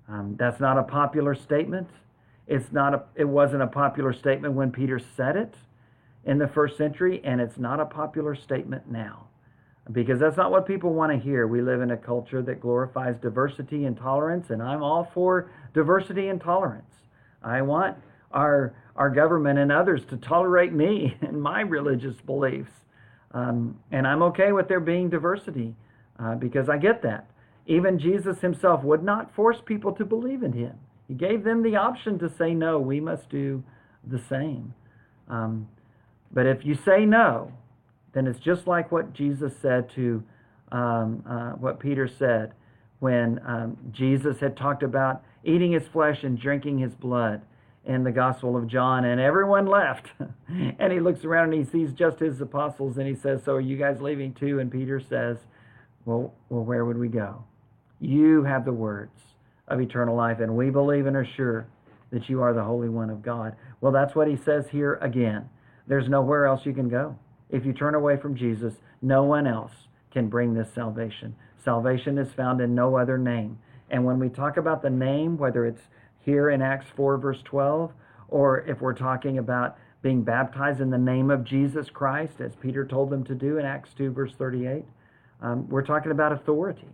[0.08, 1.88] Um, that's not a popular statement.
[2.46, 5.54] It's not a, it wasn't a popular statement when Peter said it
[6.24, 9.28] in the first century, and it's not a popular statement now
[9.92, 11.46] because that's not what people want to hear.
[11.46, 16.28] We live in a culture that glorifies diversity and tolerance, and I'm all for diversity
[16.28, 16.94] and tolerance.
[17.42, 17.96] I want
[18.32, 22.72] our our government and others to tolerate me and my religious beliefs,
[23.32, 25.74] um, and I'm okay with there being diversity
[26.18, 27.30] uh, because I get that.
[27.66, 30.74] Even Jesus himself would not force people to believe in him.
[31.06, 32.78] He gave them the option to say no.
[32.78, 33.62] We must do
[34.06, 34.74] the same.
[35.28, 35.68] Um,
[36.32, 37.52] but if you say no,
[38.14, 40.22] then it's just like what Jesus said to
[40.72, 42.52] um, uh, what Peter said
[42.98, 47.40] when um, Jesus had talked about eating his flesh and drinking his blood
[47.88, 50.12] in the Gospel of John, and everyone left.
[50.48, 53.60] and he looks around and he sees just his apostles, and he says, "So are
[53.60, 55.38] you guys leaving too?" And Peter says,
[56.04, 57.42] "Well, well, where would we go?
[57.98, 59.20] You have the words
[59.66, 61.66] of eternal life, and we believe and are sure
[62.10, 63.56] that you are the Holy One of God.
[63.80, 65.48] Well, that's what he says here again.
[65.86, 67.18] There's nowhere else you can go.
[67.50, 69.72] If you turn away from Jesus, no one else
[70.10, 71.34] can bring this salvation.
[71.64, 73.58] Salvation is found in no other name.
[73.90, 75.82] And when we talk about the name, whether it's
[76.24, 77.92] here in Acts 4, verse 12,
[78.28, 82.84] or if we're talking about being baptized in the name of Jesus Christ, as Peter
[82.84, 84.84] told them to do in Acts 2, verse 38,
[85.40, 86.88] um, we're talking about authority.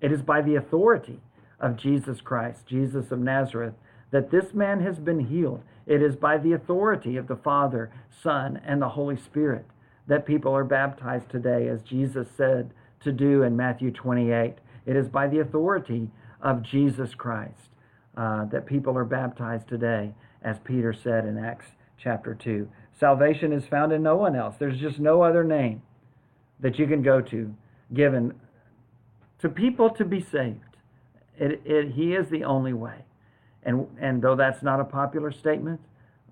[0.00, 1.20] It is by the authority
[1.60, 3.74] of Jesus Christ, Jesus of Nazareth,
[4.10, 5.62] that this man has been healed.
[5.86, 7.90] It is by the authority of the Father,
[8.22, 9.66] Son, and the Holy Spirit
[10.06, 12.70] that people are baptized today, as Jesus said
[13.00, 14.54] to do in Matthew 28.
[14.86, 16.10] It is by the authority
[16.42, 17.70] of Jesus Christ
[18.16, 20.12] uh, that people are baptized today,
[20.42, 21.66] as Peter said in Acts
[21.98, 22.68] chapter 2.
[22.98, 24.54] Salvation is found in no one else.
[24.58, 25.82] There's just no other name
[26.60, 27.54] that you can go to
[27.92, 28.34] given
[29.40, 30.60] to people to be saved.
[31.36, 33.04] It, it, he is the only way.
[33.64, 35.80] And, and though that's not a popular statement,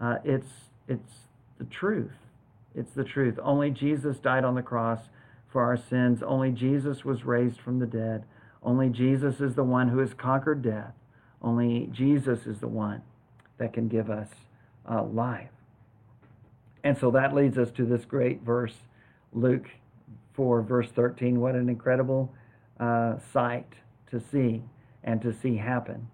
[0.01, 0.49] uh, it's,
[0.89, 1.13] it's
[1.59, 2.13] the truth.
[2.75, 3.39] It's the truth.
[3.43, 5.01] Only Jesus died on the cross
[5.51, 6.23] for our sins.
[6.23, 8.25] Only Jesus was raised from the dead.
[8.63, 10.95] Only Jesus is the one who has conquered death.
[11.43, 13.03] Only Jesus is the one
[13.59, 14.29] that can give us
[14.91, 15.51] uh, life.
[16.85, 18.75] And so that leads us to this great verse,
[19.33, 19.69] Luke
[20.35, 21.41] 4, verse 13.
[21.41, 22.33] What an incredible
[22.81, 23.73] uh, sight
[24.11, 24.63] to see
[25.05, 26.09] and to see happen.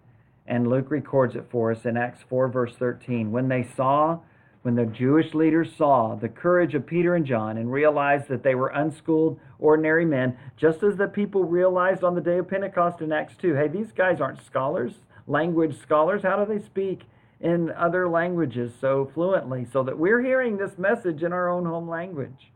[0.47, 3.31] And Luke records it for us in Acts 4, verse 13.
[3.31, 4.21] When they saw,
[4.63, 8.55] when the Jewish leaders saw the courage of Peter and John and realized that they
[8.55, 13.13] were unschooled, ordinary men, just as the people realized on the day of Pentecost in
[13.13, 14.95] Acts 2 hey, these guys aren't scholars,
[15.29, 16.23] language scholars.
[16.23, 17.03] How do they speak
[17.41, 19.67] in other languages so fluently?
[19.73, 22.51] So that we're hearing this message in our own home language.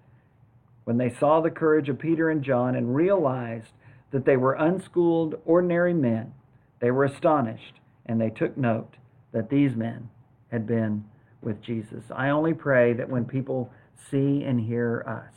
[0.85, 3.73] When they saw the courage of Peter and John and realized
[4.11, 6.35] that they were unschooled, ordinary men,
[6.81, 7.75] they were astonished
[8.07, 8.97] and they took note
[9.33, 10.11] that these men
[10.51, 11.05] had been
[11.41, 12.05] with Jesus.
[12.15, 13.71] I only pray that when people
[14.11, 15.33] see and hear us,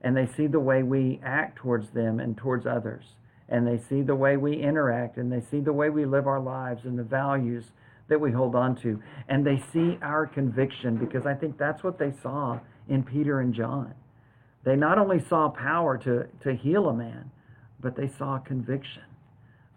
[0.00, 3.04] and they see the way we act towards them and towards others,
[3.48, 6.40] and they see the way we interact, and they see the way we live our
[6.40, 7.64] lives and the values
[8.08, 11.98] that we hold on to, and they see our conviction, because I think that's what
[11.98, 13.94] they saw in Peter and John.
[14.64, 17.30] They not only saw power to, to heal a man,
[17.80, 19.02] but they saw conviction.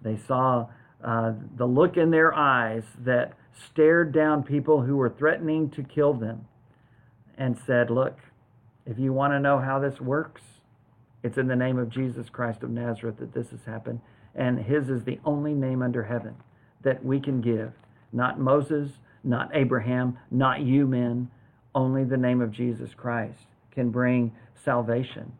[0.02, 0.68] They saw
[1.04, 3.34] uh, the look in their eyes that
[3.72, 6.48] stared down people who were threatening to kill them
[7.38, 8.18] and said, Look,
[8.86, 10.42] if you want to know how this works,
[11.24, 14.00] it's in the name of Jesus Christ of Nazareth that this has happened.
[14.36, 16.36] And his is the only name under heaven
[16.84, 17.74] that we can give.
[18.14, 18.92] Not Moses,
[19.24, 21.30] not Abraham, not you men.
[21.74, 24.32] Only the name of Jesus Christ can bring
[24.64, 25.32] salvation.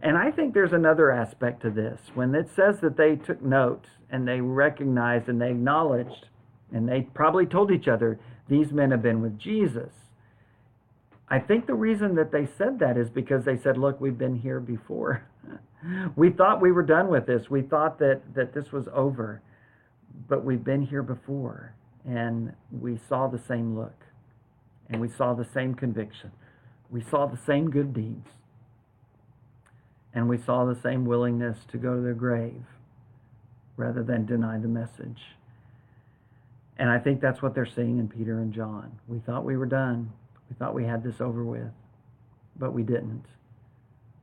[0.00, 2.00] And I think there's another aspect to this.
[2.14, 6.28] When it says that they took note and they recognized and they acknowledged,
[6.72, 8.18] and they probably told each other,
[8.48, 9.92] these men have been with Jesus.
[11.34, 14.36] I think the reason that they said that is because they said, look, we've been
[14.36, 15.26] here before.
[16.16, 17.50] we thought we were done with this.
[17.50, 19.42] We thought that, that this was over.
[20.28, 21.74] But we've been here before.
[22.06, 24.04] And we saw the same look.
[24.88, 26.30] And we saw the same conviction.
[26.88, 28.28] We saw the same good deeds
[30.14, 32.62] and we saw the same willingness to go to the grave
[33.76, 35.20] rather than deny the message.
[36.78, 38.92] And I think that's what they're seeing in Peter and John.
[39.08, 40.12] We thought we were done.
[40.48, 41.72] We thought we had this over with,
[42.56, 43.24] but we didn't.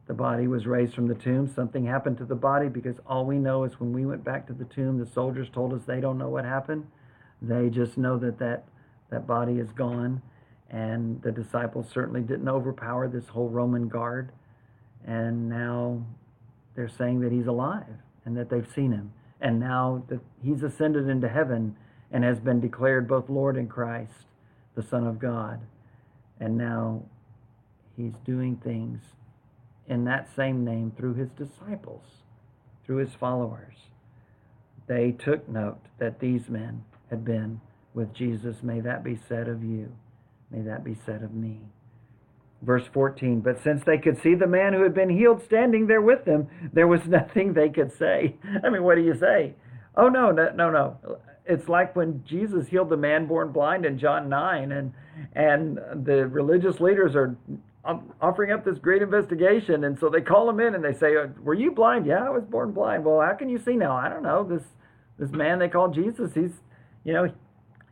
[0.08, 1.48] The body was raised from the tomb.
[1.48, 4.54] Something happened to the body because all we know is when we went back to
[4.54, 6.88] the tomb, the soldiers told us they don't know what happened.
[7.42, 8.66] They just know that that,
[9.10, 10.22] that body is gone.
[10.70, 14.32] And the disciples certainly didn't overpower this whole Roman guard
[15.06, 16.04] and now
[16.76, 17.86] they're saying that he's alive
[18.26, 19.14] and that they've seen him.
[19.40, 21.76] And now that he's ascended into heaven
[22.12, 24.26] and has been declared both Lord and Christ,
[24.76, 25.60] the Son of God.
[26.42, 27.04] And now
[27.96, 29.00] he's doing things
[29.88, 32.04] in that same name through his disciples,
[32.86, 33.76] through his followers.
[34.88, 37.62] They took note that these men had been
[37.94, 38.58] with Jesus.
[38.64, 39.92] May that be said of you.
[40.50, 41.60] May that be said of me.
[42.64, 46.02] Verse 14, but since they could see the man who had been healed standing there
[46.02, 48.36] with them, there was nothing they could say.
[48.64, 49.54] I mean, what do you say?
[49.96, 50.98] Oh, no, no, no, no.
[51.46, 54.94] It's like when Jesus healed the man born blind in John 9, and,
[55.34, 57.36] and the religious leaders are
[57.84, 59.86] um, offering up this great investigation.
[59.86, 62.06] And so they call him in and they say, uh, Were you blind?
[62.06, 63.04] Yeah, I was born blind.
[63.04, 63.96] Well, how can you see now?
[63.96, 64.44] I don't know.
[64.44, 64.64] This,
[65.18, 66.52] this man they call Jesus, he's,
[67.04, 67.32] you know,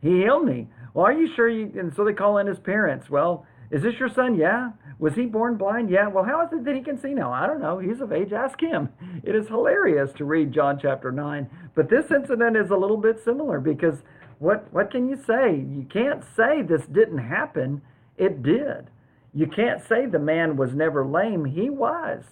[0.00, 0.68] he healed me.
[0.94, 1.72] Well, are you sure you?
[1.78, 3.10] And so they call in his parents.
[3.10, 4.36] Well, Is this your son?
[4.36, 4.70] Yeah.
[4.98, 5.90] Was he born blind?
[5.90, 6.08] Yeah.
[6.08, 7.32] Well, how is it that he can see now?
[7.32, 7.78] I don't know.
[7.78, 8.32] He's of age.
[8.32, 8.88] Ask him.
[9.22, 11.48] It is hilarious to read John chapter 9.
[11.74, 13.96] But this incident is a little bit similar because
[14.38, 15.54] what, what can you say?
[15.54, 17.82] You can't say this didn't happen.
[18.16, 18.90] It did.
[19.32, 21.44] You can't say the man was never lame.
[21.44, 22.24] He was.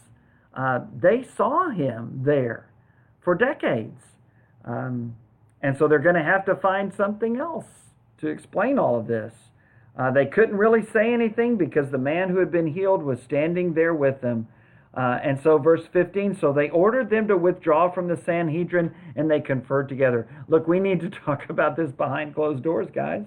[0.54, 2.70] Uh, they saw him there
[3.20, 4.02] for decades.
[4.64, 5.14] Um,
[5.62, 7.66] and so they're going to have to find something else
[8.18, 9.32] to explain all of this.
[9.98, 13.74] Uh, they couldn't really say anything because the man who had been healed was standing
[13.74, 14.46] there with them.
[14.94, 19.30] Uh, and so, verse 15, so they ordered them to withdraw from the Sanhedrin and
[19.30, 20.28] they conferred together.
[20.48, 23.26] Look, we need to talk about this behind closed doors, guys.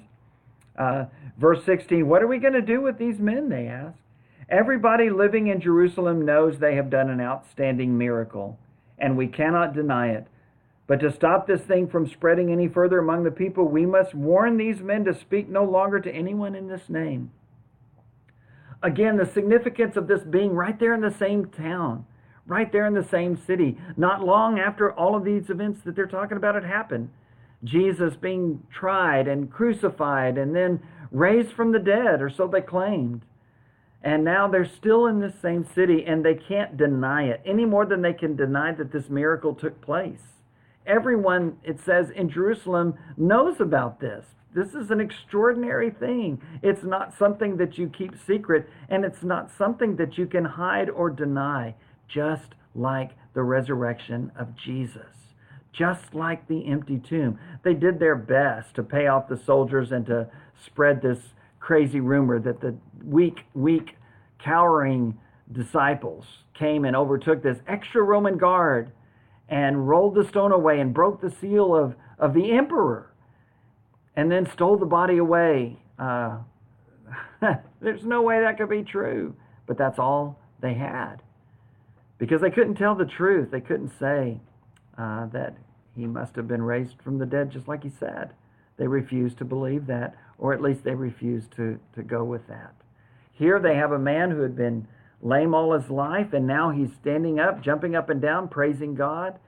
[0.78, 1.05] Uh,
[1.38, 3.49] verse 16, what are we going to do with these men?
[3.49, 3.97] They asked.
[4.49, 8.59] Everybody living in Jerusalem knows they have done an outstanding miracle,
[8.97, 10.28] and we cannot deny it.
[10.91, 14.57] But to stop this thing from spreading any further among the people, we must warn
[14.57, 17.31] these men to speak no longer to anyone in this name.
[18.83, 22.05] Again, the significance of this being right there in the same town,
[22.45, 26.07] right there in the same city, not long after all of these events that they're
[26.07, 27.09] talking about had happened.
[27.63, 33.21] Jesus being tried and crucified and then raised from the dead, or so they claimed.
[34.03, 37.85] And now they're still in this same city and they can't deny it any more
[37.85, 40.40] than they can deny that this miracle took place.
[40.91, 44.25] Everyone, it says, in Jerusalem knows about this.
[44.53, 46.41] This is an extraordinary thing.
[46.61, 50.89] It's not something that you keep secret, and it's not something that you can hide
[50.89, 51.75] or deny,
[52.09, 55.15] just like the resurrection of Jesus,
[55.71, 57.39] just like the empty tomb.
[57.63, 60.27] They did their best to pay off the soldiers and to
[60.65, 61.19] spread this
[61.61, 62.75] crazy rumor that the
[63.05, 63.95] weak, weak,
[64.43, 65.17] cowering
[65.53, 68.91] disciples came and overtook this extra Roman guard
[69.52, 73.12] and rolled the stone away and broke the seal of, of the emperor
[74.16, 75.78] and then stole the body away.
[75.99, 76.38] Uh,
[77.82, 79.36] there's no way that could be true.
[79.68, 81.18] But that's all they had.
[82.18, 83.52] Because they couldn't tell the truth.
[83.52, 84.39] They couldn't say
[84.97, 85.58] uh, that
[85.95, 88.32] he must have been raised from the dead just like he said.
[88.78, 92.74] They refused to believe that, or at least they refused to, to go with that.
[93.34, 94.88] Here they have a man who had been
[95.22, 99.39] lame all his life, and now he's standing up, jumping up and down, praising God.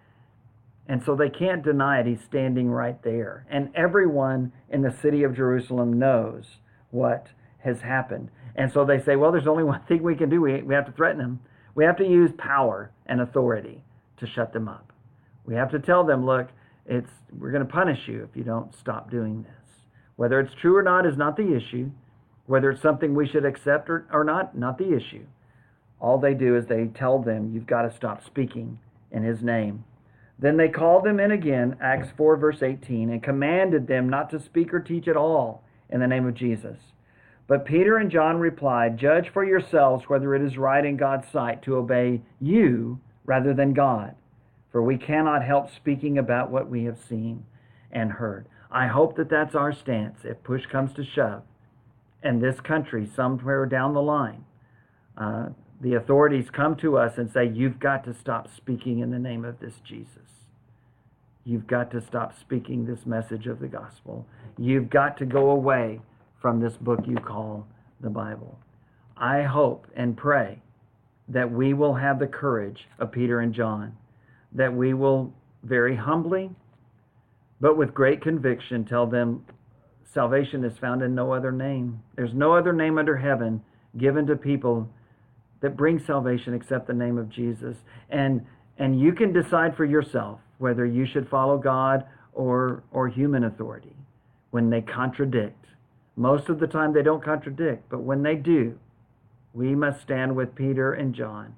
[0.87, 2.05] And so they can't deny it.
[2.05, 3.45] He's standing right there.
[3.49, 6.45] And everyone in the city of Jerusalem knows
[6.91, 7.27] what
[7.59, 8.29] has happened.
[8.55, 10.41] And so they say, well, there's only one thing we can do.
[10.41, 11.39] We, we have to threaten him.
[11.75, 13.83] We have to use power and authority
[14.17, 14.91] to shut them up.
[15.45, 16.49] We have to tell them, look,
[16.85, 19.51] it's, we're going to punish you if you don't stop doing this.
[20.15, 21.89] Whether it's true or not is not the issue.
[22.45, 25.25] Whether it's something we should accept or, or not, not the issue.
[26.03, 28.77] All they do is they tell them, you've got to stop speaking
[29.09, 29.85] in his name.
[30.37, 34.39] Then they called them in again, Acts 4, verse 18, and commanded them not to
[34.41, 36.77] speak or teach at all in the name of Jesus.
[37.47, 41.61] But Peter and John replied, Judge for yourselves whether it is right in God's sight
[41.63, 44.13] to obey you rather than God,
[44.73, 47.45] for we cannot help speaking about what we have seen
[47.93, 48.45] and heard.
[48.69, 51.43] I hope that that's our stance if push comes to shove.
[52.21, 54.43] And this country, somewhere down the line,
[55.17, 55.49] uh,
[55.83, 59.43] the authorities come to us and say, You've got to stop speaking in the name
[59.43, 60.47] of this Jesus.
[61.43, 64.25] You've got to stop speaking this message of the gospel.
[64.57, 65.99] You've got to go away
[66.41, 67.67] from this book you call
[67.99, 68.57] the Bible.
[69.17, 70.61] I hope and pray
[71.27, 73.97] that we will have the courage of Peter and John,
[74.53, 76.49] that we will very humbly,
[77.59, 79.45] but with great conviction, tell them
[80.13, 82.01] salvation is found in no other name.
[82.15, 83.61] There's no other name under heaven
[83.97, 84.89] given to people
[85.63, 87.77] that brings salvation except the name of Jesus.
[88.09, 88.45] And
[88.77, 93.95] and you can decide for yourself whether you should follow God or or human authority
[94.51, 95.65] when they contradict.
[96.15, 98.77] Most of the time they don't contradict, but when they do,
[99.53, 101.55] we must stand with Peter and John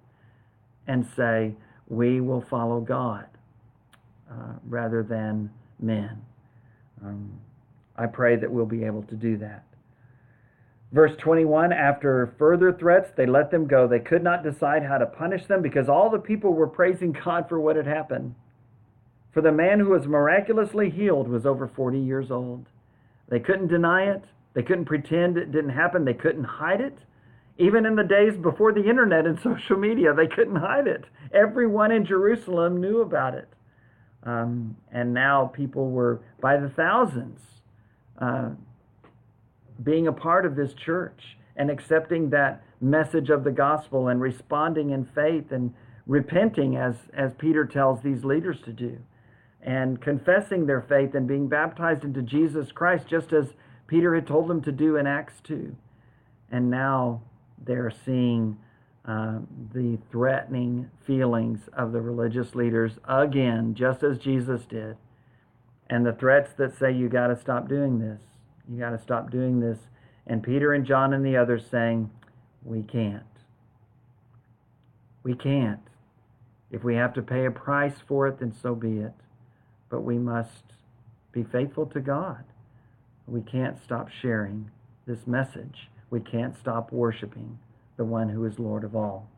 [0.88, 1.56] and say,
[1.88, 3.26] we will follow God
[4.32, 5.50] uh, rather than
[5.80, 6.22] men.
[7.04, 7.40] Um,
[7.98, 9.66] I pray that we'll be able to do that.
[10.96, 13.86] Verse 21 After further threats, they let them go.
[13.86, 17.50] They could not decide how to punish them because all the people were praising God
[17.50, 18.34] for what had happened.
[19.34, 22.68] For the man who was miraculously healed was over 40 years old.
[23.28, 24.24] They couldn't deny it.
[24.54, 26.06] They couldn't pretend it didn't happen.
[26.06, 26.98] They couldn't hide it.
[27.58, 31.04] Even in the days before the internet and social media, they couldn't hide it.
[31.34, 33.50] Everyone in Jerusalem knew about it.
[34.24, 37.42] Um, and now people were by the thousands
[38.18, 38.52] uh,
[39.84, 44.90] being a part of this church and accepting that message of the gospel and responding
[44.90, 45.74] in faith and
[46.06, 49.00] repenting as, as Peter tells these leaders to do
[49.66, 53.48] and confessing their faith and being baptized into Jesus Christ just as
[53.88, 55.76] Peter had told them to do in Acts 2.
[56.52, 57.22] And now
[57.64, 58.58] they're seeing
[59.06, 59.40] uh,
[59.74, 64.98] the threatening feelings of the religious leaders again, just as Jesus did.
[65.90, 68.22] And the threats that say, you got to stop doing this.
[68.72, 69.80] You got to stop doing this.
[70.28, 72.10] And Peter and John and the others saying,
[72.64, 73.24] we can't.
[75.24, 75.82] We can't.
[76.72, 79.14] If we have to pay a price for it, then so be it.
[79.90, 80.64] But we must
[81.32, 82.44] be faithful to God.
[83.28, 84.72] We can't stop sharing
[85.06, 85.90] this message.
[86.10, 87.60] We can't stop worshiping
[87.98, 89.30] the one who is Lord of all.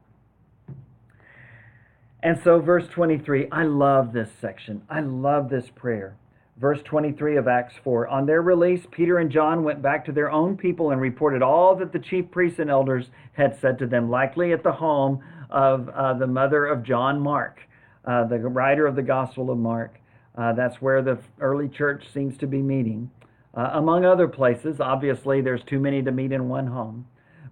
[2.24, 4.82] And so, verse 23, I love this section.
[4.90, 6.16] I love this prayer.
[6.60, 10.32] Verse 23 of Acts 4 On their release, Peter and John went back to their
[10.32, 14.10] own people and reported all that the chief priests and elders had said to them,
[14.10, 17.60] likely at the home of uh, the mother of John Mark,
[18.06, 20.00] uh, the writer of the Gospel of Mark.
[20.36, 23.12] Uh, that's where the early church seems to be meeting.
[23.56, 27.06] Uh, among other places, obviously, there's too many to meet in one home.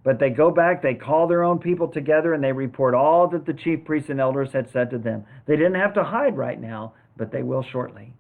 [0.03, 3.45] But they go back, they call their own people together, and they report all that
[3.45, 5.26] the chief priests and elders had said to them.
[5.45, 8.14] They didn't have to hide right now, but they will shortly.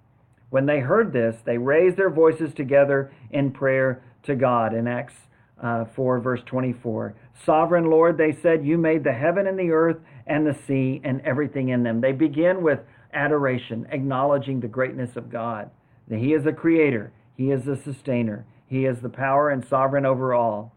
[0.49, 4.73] When they heard this, they raised their voices together in prayer to God.
[4.73, 5.13] In Acts
[5.61, 7.15] uh, 4, verse 24.
[7.45, 11.21] Sovereign Lord, they said, You made the heaven and the earth and the sea and
[11.21, 12.01] everything in them.
[12.01, 12.79] They begin with
[13.13, 15.69] adoration, acknowledging the greatness of God.
[16.07, 20.05] That He is the creator, He is the sustainer, He is the power and sovereign
[20.05, 20.73] over all.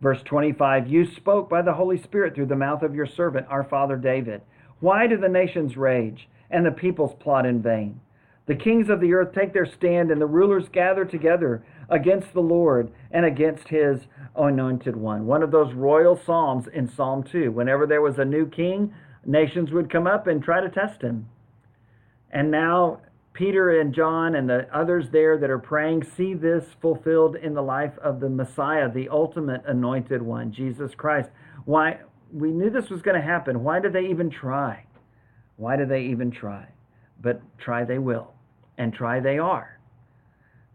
[0.00, 3.64] Verse 25 You spoke by the Holy Spirit through the mouth of your servant, our
[3.64, 4.42] father David.
[4.80, 8.00] Why do the nations rage and the peoples plot in vain?
[8.46, 12.40] The kings of the earth take their stand, and the rulers gather together against the
[12.40, 14.00] Lord and against his
[14.34, 15.26] anointed one.
[15.26, 17.52] One of those royal psalms in Psalm 2.
[17.52, 18.92] Whenever there was a new king,
[19.24, 21.28] nations would come up and try to test him.
[22.32, 23.00] And now
[23.32, 27.62] Peter and John and the others there that are praying see this fulfilled in the
[27.62, 31.30] life of the Messiah, the ultimate anointed one, Jesus Christ.
[31.64, 32.00] Why
[32.32, 33.62] we knew this was going to happen.
[33.62, 34.84] Why did they even try?
[35.56, 36.66] Why did they even try?
[37.22, 38.34] But try they will,
[38.76, 39.78] and try they are.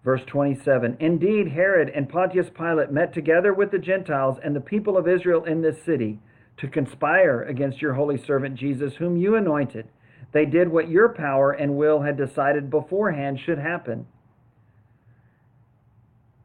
[0.03, 4.97] Verse 27 Indeed, Herod and Pontius Pilate met together with the Gentiles and the people
[4.97, 6.19] of Israel in this city
[6.57, 9.89] to conspire against your holy servant Jesus, whom you anointed.
[10.31, 14.07] They did what your power and will had decided beforehand should happen.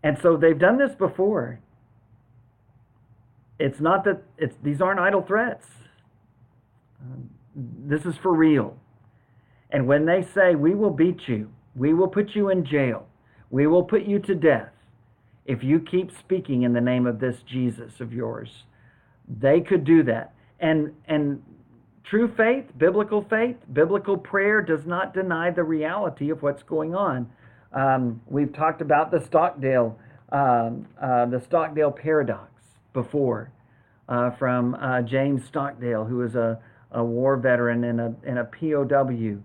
[0.02, 1.60] And so they've done this before.
[3.58, 5.66] It's not that it's these aren't idle threats.
[7.00, 8.76] Um, this is for real.
[9.72, 13.06] And when they say, We will beat you, we will put you in jail,
[13.50, 14.70] we will put you to death
[15.44, 18.48] if you keep speaking in the name of this Jesus of yours,
[19.28, 20.32] they could do that.
[20.60, 21.42] And, and
[22.04, 27.30] True faith, biblical faith, biblical prayer does not deny the reality of what's going on.
[27.72, 29.98] Um, we've talked about the Stockdale,
[30.30, 32.50] um, uh, the Stockdale paradox
[32.92, 33.50] before,
[34.10, 36.58] uh, from uh, James Stockdale, who was a,
[36.90, 39.38] a war veteran and a, and a POW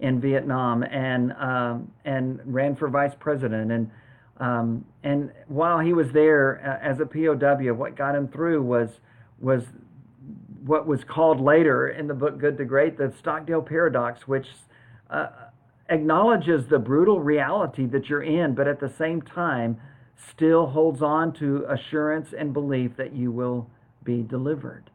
[0.00, 3.72] in Vietnam, and um, and ran for vice president.
[3.72, 3.90] And
[4.38, 8.90] um, and while he was there uh, as a POW, what got him through was
[9.40, 9.62] was
[10.64, 14.46] what was called later in the book Good to Great the Stockdale Paradox, which
[15.10, 15.28] uh,
[15.88, 19.78] acknowledges the brutal reality that you're in, but at the same time
[20.30, 23.70] still holds on to assurance and belief that you will
[24.02, 24.90] be delivered.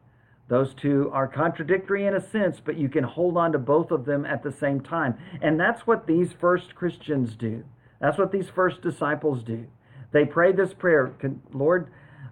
[0.52, 4.04] Those two are contradictory in a sense, but you can hold on to both of
[4.04, 5.16] them at the same time.
[5.40, 7.64] And that's what these first Christians do.
[8.02, 9.64] That's what these first disciples do.
[10.12, 11.14] They pray this prayer
[11.54, 11.88] Lord,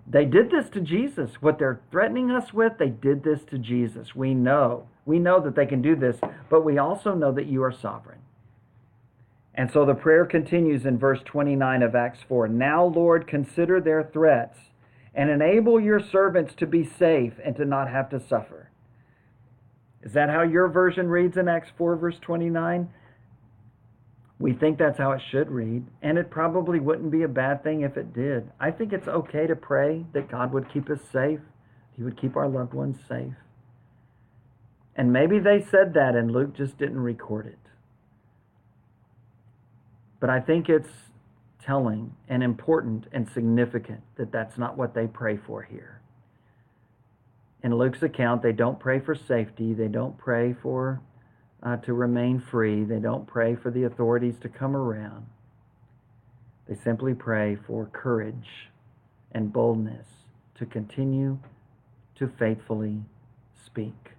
[0.07, 1.41] they did this to Jesus.
[1.41, 4.15] What they're threatening us with, they did this to Jesus.
[4.15, 4.87] We know.
[5.07, 6.19] We know that they can do this,
[6.51, 8.21] but we also know that you are sovereign.
[9.55, 12.49] And so the prayer continues in verse 29 of Acts 4.
[12.49, 14.59] Now, Lord, consider their threats
[15.15, 18.71] and enable your servants to be safe and to not have to suffer.
[20.03, 22.89] Is that how your version reads in Acts 4, verse 29?
[24.39, 27.83] We think that's how it should read, and it probably wouldn't be a bad thing
[27.83, 28.51] if it did.
[28.59, 31.41] I think it's okay to pray that God would keep us safe,
[31.95, 33.35] He would keep our loved ones safe.
[34.97, 37.59] And maybe they said that and Luke just didn't record it.
[40.21, 40.91] But I think it's
[41.65, 46.01] telling and important and significant that that's not what they pray for here.
[47.63, 51.01] In Luke's account, they don't pray for safety, they don't pray for
[51.63, 52.85] uh, to remain free.
[52.85, 55.27] They don't pray for the authorities to come around.
[56.69, 58.69] They simply pray for courage
[59.33, 60.07] and boldness
[60.57, 61.39] to continue
[62.17, 63.01] to faithfully
[63.65, 64.13] speak.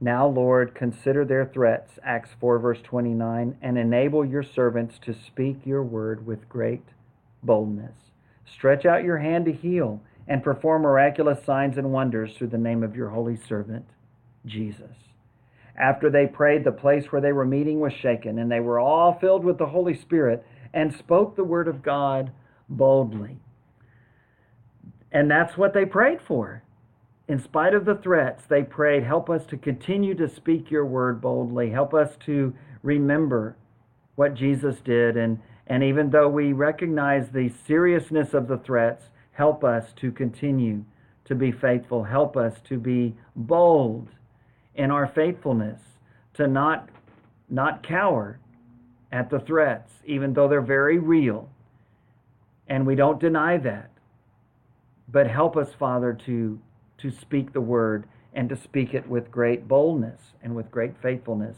[0.00, 5.66] Now, Lord, consider their threats, Acts 4, verse 29, and enable your servants to speak
[5.66, 6.84] your word with great
[7.42, 7.96] boldness.
[8.44, 12.84] Stretch out your hand to heal and perform miraculous signs and wonders through the name
[12.84, 13.86] of your holy servant,
[14.46, 14.96] Jesus.
[15.76, 19.18] After they prayed, the place where they were meeting was shaken, and they were all
[19.18, 22.30] filled with the Holy Spirit and spoke the word of God
[22.68, 23.38] boldly.
[25.10, 26.62] And that's what they prayed for.
[27.28, 31.20] In spite of the threats, they prayed, Help us to continue to speak your word
[31.20, 31.70] boldly.
[31.70, 33.54] Help us to remember
[34.16, 35.16] what Jesus did.
[35.18, 40.84] And, and even though we recognize the seriousness of the threats, help us to continue
[41.26, 42.02] to be faithful.
[42.02, 44.08] Help us to be bold
[44.74, 45.80] in our faithfulness,
[46.32, 46.88] to not,
[47.50, 48.38] not cower
[49.12, 51.50] at the threats, even though they're very real.
[52.68, 53.90] And we don't deny that.
[55.10, 56.58] But help us, Father, to,
[56.98, 61.56] to speak the word and to speak it with great boldness and with great faithfulness.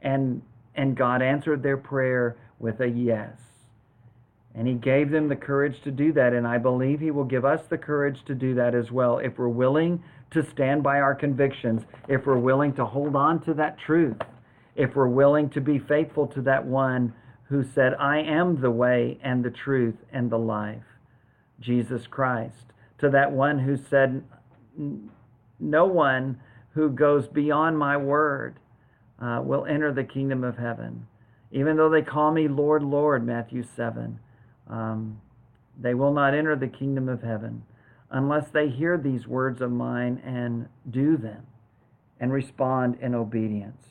[0.00, 0.42] And,
[0.74, 3.36] and God answered their prayer with a yes.
[4.54, 6.32] And He gave them the courage to do that.
[6.32, 9.38] And I believe He will give us the courage to do that as well if
[9.38, 13.78] we're willing to stand by our convictions, if we're willing to hold on to that
[13.78, 14.16] truth,
[14.76, 17.12] if we're willing to be faithful to that one
[17.44, 20.84] who said, I am the way and the truth and the life,
[21.60, 22.72] Jesus Christ
[23.02, 24.22] to that one who said,
[25.58, 26.40] No one
[26.74, 28.58] who goes beyond my word
[29.20, 31.06] uh, will enter the kingdom of heaven.
[31.50, 34.18] Even though they call me Lord, Lord, Matthew 7,
[34.68, 35.20] um,
[35.78, 37.62] they will not enter the kingdom of heaven
[38.10, 41.46] unless they hear these words of mine and do them
[42.20, 43.82] and respond in obedience.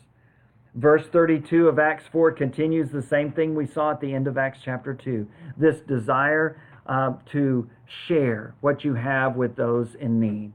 [0.76, 4.38] Verse 32 of Acts 4 continues the same thing we saw at the end of
[4.38, 5.28] Acts chapter 2
[5.58, 7.70] this desire uh, to
[8.08, 10.54] share what you have with those in need.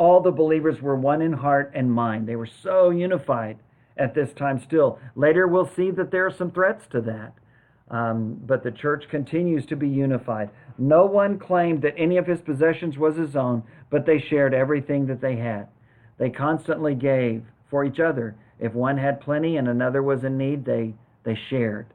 [0.00, 2.26] All the believers were one in heart and mind.
[2.26, 3.58] They were so unified
[3.98, 4.98] at this time still.
[5.14, 7.34] Later, we'll see that there are some threats to that.
[7.90, 10.48] Um, but the church continues to be unified.
[10.78, 15.06] No one claimed that any of his possessions was his own, but they shared everything
[15.08, 15.68] that they had.
[16.16, 18.36] They constantly gave for each other.
[18.58, 20.94] If one had plenty and another was in need, they,
[21.24, 21.88] they shared.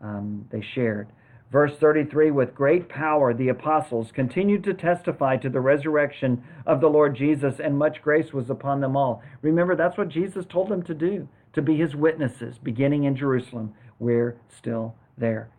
[0.00, 1.08] Um, they shared.
[1.50, 6.88] Verse 33 With great power the apostles continued to testify to the resurrection of the
[6.88, 9.22] Lord Jesus, and much grace was upon them all.
[9.42, 13.74] Remember, that's what Jesus told them to do, to be his witnesses, beginning in Jerusalem.
[13.98, 15.50] We're still there.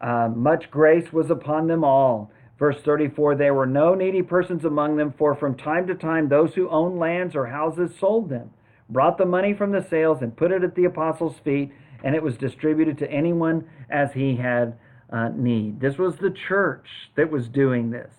[0.00, 2.30] Uh, much grace was upon them all.
[2.58, 6.54] Verse 34 There were no needy persons among them, for from time to time those
[6.54, 8.50] who owned lands or houses sold them,
[8.88, 11.72] brought the money from the sales, and put it at the apostles' feet,
[12.04, 14.78] and it was distributed to anyone as he had
[15.10, 15.80] uh, need.
[15.80, 18.12] This was the church that was doing this.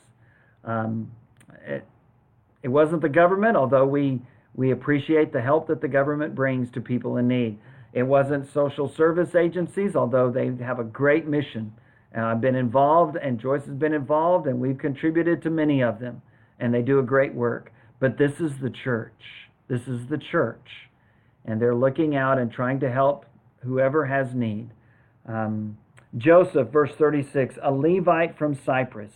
[0.64, 1.12] Um,
[1.66, 1.86] it,
[2.64, 4.22] it wasn't the government, although we,
[4.56, 7.58] we appreciate the help that the government brings to people in need.
[7.94, 11.74] It wasn't social service agencies, although they have a great mission.
[12.16, 16.22] I've been involved, and Joyce has been involved, and we've contributed to many of them,
[16.60, 17.72] and they do a great work.
[18.00, 19.22] But this is the church.
[19.68, 20.68] This is the church.
[21.46, 23.26] And they're looking out and trying to help
[23.60, 24.70] whoever has need.
[25.28, 25.78] Um,
[26.18, 29.12] Joseph, verse 36, a Levite from Cyprus,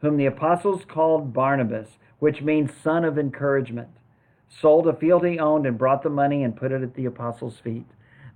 [0.00, 1.88] whom the apostles called Barnabas,
[2.20, 3.88] which means son of encouragement,
[4.48, 7.58] sold a field he owned and brought the money and put it at the apostles'
[7.64, 7.86] feet.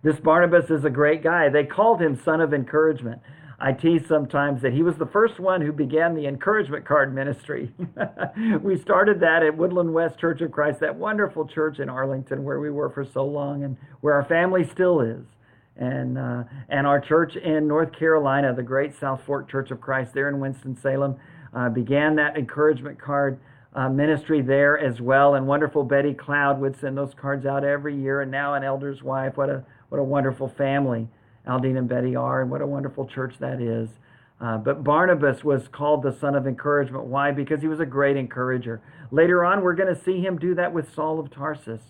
[0.03, 1.49] This Barnabas is a great guy.
[1.49, 3.21] They called him son of encouragement.
[3.61, 7.73] I tease sometimes that he was the first one who began the encouragement card ministry.
[8.63, 12.61] we started that at Woodland West Church of Christ, that wonderful church in Arlington where
[12.61, 15.25] we were for so long and where our family still is
[15.79, 20.13] and uh, and our church in North Carolina, the Great South Fork Church of Christ,
[20.13, 21.17] there in Winston Salem,
[21.55, 23.39] uh, began that encouragement card
[23.75, 25.35] uh, ministry there as well.
[25.35, 28.21] And wonderful Betty Cloud would send those cards out every year.
[28.21, 31.09] And now an elder's wife, what a what a wonderful family
[31.47, 33.89] Aldine and Betty are, and what a wonderful church that is.
[34.41, 37.05] Uh, but Barnabas was called the son of encouragement.
[37.05, 37.33] Why?
[37.33, 38.81] Because he was a great encourager.
[39.11, 41.81] Later on, we're going to see him do that with Saul of Tarsus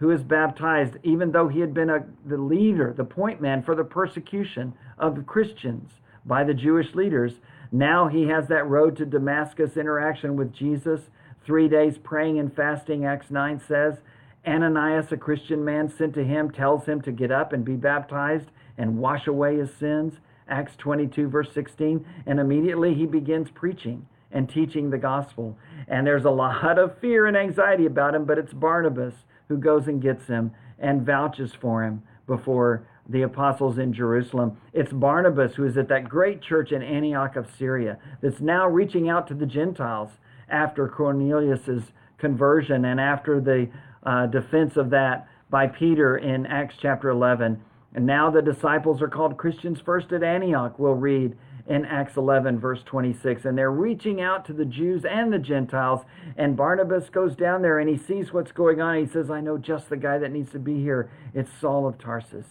[0.00, 3.74] who is baptized, even though he had been a, the leader, the point man for
[3.74, 5.92] the persecution of Christians
[6.24, 7.34] by the Jewish leaders.
[7.70, 11.02] Now he has that road to Damascus interaction with Jesus,
[11.44, 13.98] three days praying and fasting, Acts 9 says.
[14.46, 18.48] Ananias, a Christian man sent to him, tells him to get up and be baptized
[18.78, 20.14] and wash away his sins.
[20.48, 22.06] Acts 22, verse 16.
[22.24, 25.58] And immediately he begins preaching and teaching the gospel.
[25.88, 29.14] And there's a lot of fear and anxiety about him, but it's Barnabas
[29.50, 34.56] who goes and gets him and vouches for him before the apostles in Jerusalem.
[34.72, 39.08] It's Barnabas who is at that great church in Antioch of Syria that's now reaching
[39.08, 40.10] out to the Gentiles
[40.48, 41.82] after Cornelius's
[42.16, 43.68] conversion and after the
[44.04, 47.60] uh, defense of that by Peter in Acts chapter 11.
[47.92, 51.36] And now the disciples are called Christians first at Antioch, we'll read
[51.66, 53.44] in Acts 11, verse 26.
[53.44, 56.04] And they're reaching out to the Jews and the Gentiles.
[56.36, 58.98] And Barnabas goes down there and he sees what's going on.
[58.98, 61.10] He says, I know just the guy that needs to be here.
[61.34, 62.46] It's Saul of Tarsus.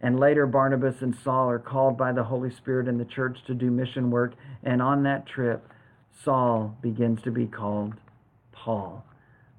[0.00, 3.54] And later, Barnabas and Saul are called by the Holy Spirit in the church to
[3.54, 4.34] do mission work.
[4.62, 5.66] And on that trip,
[6.22, 7.94] Saul begins to be called
[8.52, 9.04] Paul.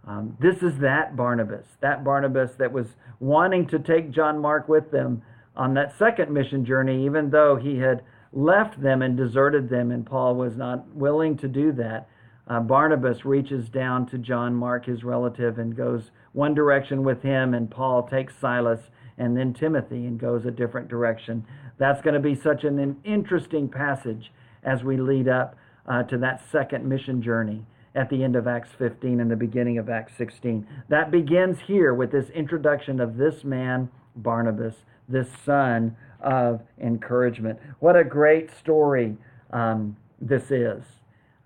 [0.07, 2.85] Um, this is that Barnabas, that Barnabas that was
[3.19, 5.23] wanting to take John Mark with them
[5.55, 8.03] on that second mission journey, even though he had
[8.35, 12.07] left them and deserted them, and Paul was not willing to do that.
[12.47, 17.55] Uh, Barnabas reaches down to John Mark, his relative, and goes one direction with him,
[17.55, 18.81] and Paul takes Silas
[19.17, 21.45] and then Timothy and goes a different direction.
[21.77, 24.31] That's going to be such an interesting passage
[24.63, 25.55] as we lead up
[25.87, 27.65] uh, to that second mission journey
[27.95, 30.67] at the end of Acts 15 and the beginning of Acts 16.
[30.89, 34.75] That begins here with this introduction of this man, Barnabas,
[35.07, 37.59] this son of encouragement.
[37.79, 39.17] What a great story
[39.51, 40.83] um, this is.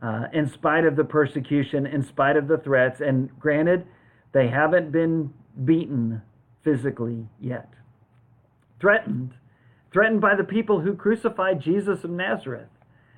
[0.02, 3.86] Uh, in spite of the persecution, in spite of the threats, and granted,
[4.32, 5.34] they haven't been
[5.66, 6.22] beaten
[6.64, 7.70] physically yet.
[8.80, 9.34] Threatened,
[9.92, 12.70] threatened by the people who crucified Jesus of Nazareth.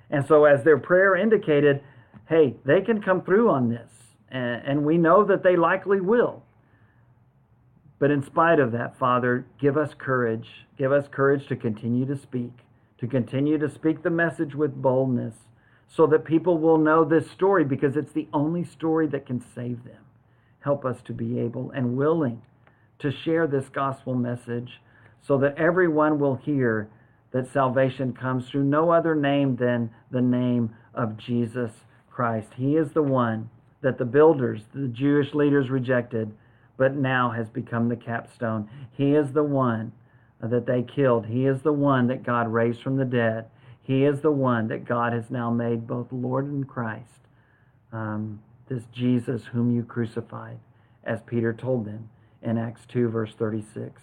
[0.10, 1.84] And so, as their prayer indicated,
[2.28, 3.90] hey, they can come through on this.
[4.30, 6.44] And, and we know that they likely will.
[8.02, 10.66] But in spite of that, Father, give us courage.
[10.76, 12.52] Give us courage to continue to speak,
[12.98, 15.36] to continue to speak the message with boldness,
[15.88, 19.84] so that people will know this story because it's the only story that can save
[19.84, 20.04] them.
[20.62, 22.42] Help us to be able and willing
[22.98, 24.82] to share this gospel message
[25.22, 26.90] so that everyone will hear
[27.32, 31.72] that salvation comes through no other name than the name of Jesus
[32.10, 32.50] Christ.
[32.56, 36.32] He is the one that the builders, the Jewish leaders rejected,
[36.78, 38.70] but now has become the capstone.
[38.92, 39.92] He is the one
[40.42, 41.28] that they killed.
[41.28, 43.46] He is the one that God raised from the dead.
[43.82, 47.22] He is the one that God has now made both Lord and Christ.
[47.92, 50.60] Um, this Jesus whom you crucified,
[51.04, 52.10] as Peter told them
[52.42, 54.02] in Acts 2, verse 36.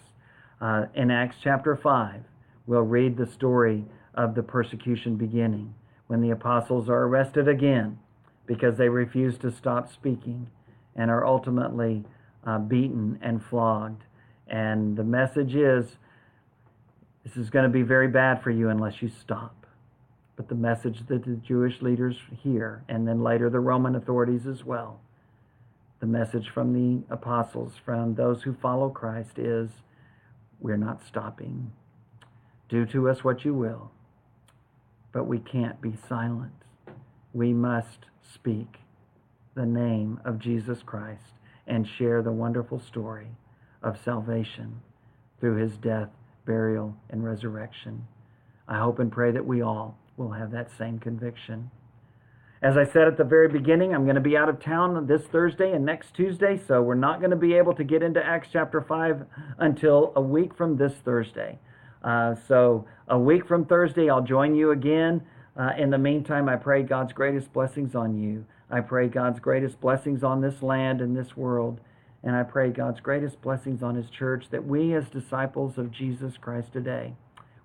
[0.61, 2.21] Uh, in Acts chapter 5,
[2.67, 5.75] we'll read the story of the persecution beginning
[6.07, 7.99] when the apostles are arrested again
[8.47, 10.49] because they refuse to stop speaking
[10.97, 12.05] and are ultimately
[12.45, 14.03] uh, beaten and flogged.
[14.47, 15.97] And the message is
[17.25, 19.67] this is going to be very bad for you unless you stop.
[20.37, 24.65] But the message that the Jewish leaders hear, and then later the Roman authorities as
[24.65, 25.01] well,
[26.01, 29.69] the message from the apostles, from those who follow Christ, is
[30.61, 31.73] we're not stopping.
[32.69, 33.91] Do to us what you will,
[35.13, 36.53] but we can't be silent.
[37.33, 38.79] We must speak
[39.55, 41.38] the name of Jesus Christ
[41.69, 43.29] and share the wonderful story
[43.83, 44.81] of salvation
[45.41, 46.09] through his death,
[46.45, 48.07] burial, and resurrection.
[48.67, 51.71] I hope and pray that we all will have that same conviction.
[52.61, 55.23] As I said at the very beginning, I'm going to be out of town this
[55.23, 58.49] Thursday and next Tuesday, so we're not going to be able to get into Acts
[58.53, 59.25] chapter 5
[59.59, 61.59] until a week from this Thursday.
[62.03, 65.23] Uh, so, a week from Thursday, I'll join you again.
[65.57, 68.45] Uh, in the meantime, I pray God's greatest blessings on you.
[68.71, 71.81] I pray God's greatest blessings on this land and this world.
[72.23, 76.37] And I pray God's greatest blessings on His church that we, as disciples of Jesus
[76.37, 77.15] Christ today,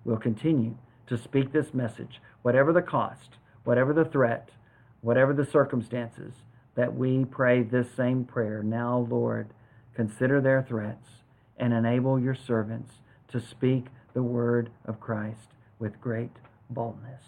[0.04, 0.76] will continue
[1.08, 3.30] to speak this message, whatever the cost,
[3.64, 4.50] whatever the threat
[5.04, 6.32] whatever the circumstances,
[6.76, 8.62] that we pray this same prayer.
[8.62, 9.50] Now, Lord,
[9.94, 11.08] consider their threats
[11.58, 12.94] and enable your servants
[13.28, 16.32] to speak the word of Christ with great
[16.70, 17.22] boldness.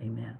[0.00, 0.38] Amen.